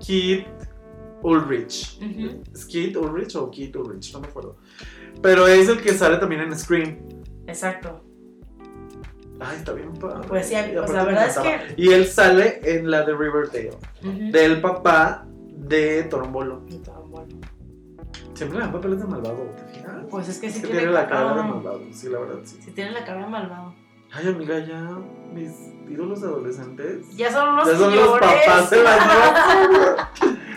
[0.00, 0.42] Kid
[1.22, 1.98] Ulrich.
[2.02, 2.42] Ujú.
[2.52, 4.12] ¿Es Kid Ulrich o Kid Ulrich?
[4.12, 4.56] No me acuerdo.
[5.22, 6.98] Pero es el que sale también en Scream.
[7.46, 8.04] Exacto.
[9.44, 10.26] Ay, está bien padre.
[10.28, 13.70] Pues sí, pues la verdad es que- Y él sale en la de Riverdale.
[14.02, 14.30] Ujú.
[14.32, 16.62] Del papá de Torombolo.
[16.84, 17.38] Todo, bueno.
[18.34, 19.94] Siempre le dan papeles de malvado, ¿te fijas?
[20.10, 21.80] Pues es que sí Es que tiene, tiene la cara de malvado.
[21.92, 22.58] Sí, la verdad, sí.
[22.64, 23.74] Sí tiene la cara de malvado.
[24.14, 24.80] Ay, amiga, ya
[25.32, 25.52] mis
[25.88, 27.16] ídolos adolescentes.
[27.16, 30.08] Ya son unos Ya son los papás de las nuevas.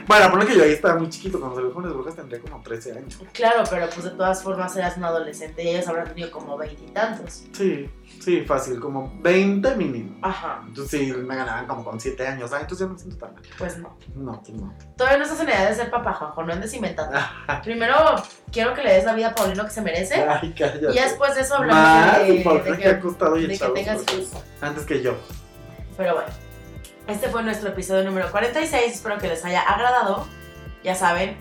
[0.07, 1.39] Bueno, ponle que yo ahí estaba muy chiquito.
[1.39, 3.17] Cuando salió Jóvenes Brujas tendría como 13 años.
[3.33, 7.45] Claro, pero pues de todas formas eras un adolescente y ellos habrán tenido como veintitantos.
[7.53, 7.89] Sí,
[8.20, 8.80] sí, fácil.
[8.80, 10.18] Como 20 mínimo.
[10.22, 12.51] Ajá, Entonces sí, me ganaban como con 7 años.
[12.53, 13.43] Ay, entonces ya no me siento tan mal.
[13.57, 13.97] pues no.
[14.16, 14.74] No, pues no.
[14.97, 17.18] Todavía no estás en edad de ser papá, Juanjo, no andes inventando.
[17.18, 17.61] Ah.
[17.63, 17.95] Primero
[18.51, 20.24] quiero que le des la vida a Paulino que se merece.
[20.24, 20.91] Ay, cállate.
[20.91, 23.57] Y después de eso hablamos Más, de, por de que ha que, costado y de
[23.57, 24.43] que tengas hijos.
[24.61, 25.16] Antes que yo.
[25.97, 26.30] Pero bueno,
[27.07, 28.93] este fue nuestro episodio número 46.
[28.93, 30.28] Espero que les haya agradado.
[30.84, 31.38] Ya saben,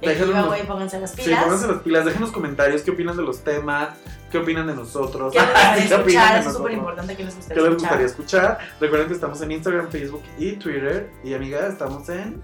[0.00, 1.42] Déjenos- pónganse las Sí, pilas.
[1.44, 2.04] pónganse las pilas.
[2.04, 2.82] Déjenos comentarios.
[2.82, 3.90] ¿Qué opinan de los temas?
[4.30, 5.32] ¿Qué opinan de nosotros?
[5.32, 8.58] ¿Qué gustaría ¿Qué opinan de Es súper importante que les guste ¿Qué les gustaría escuchar?
[8.80, 11.10] Recuerden que estamos en Instagram, Facebook y Twitter.
[11.24, 12.42] Y amiga, estamos en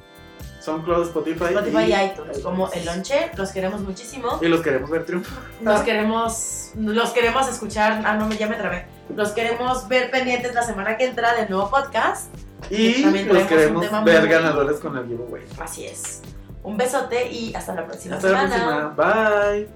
[0.61, 4.39] SoundCloud, Spotify, Spotify y iTunes, como el lonche, los queremos muchísimo.
[4.41, 5.39] Y los queremos ver triunfar.
[5.63, 8.87] Los queremos, los queremos escuchar, ah no, ya me trabé.
[9.15, 12.35] Los queremos ver pendientes la semana que entra del nuevo podcast.
[12.71, 15.43] Y los queremos ver ganadores con el giveaway.
[15.61, 16.23] Así es.
[16.65, 18.95] Un besote y hasta la próxima Hasta la semana.
[18.95, 19.51] próxima.
[19.51, 19.69] Bye.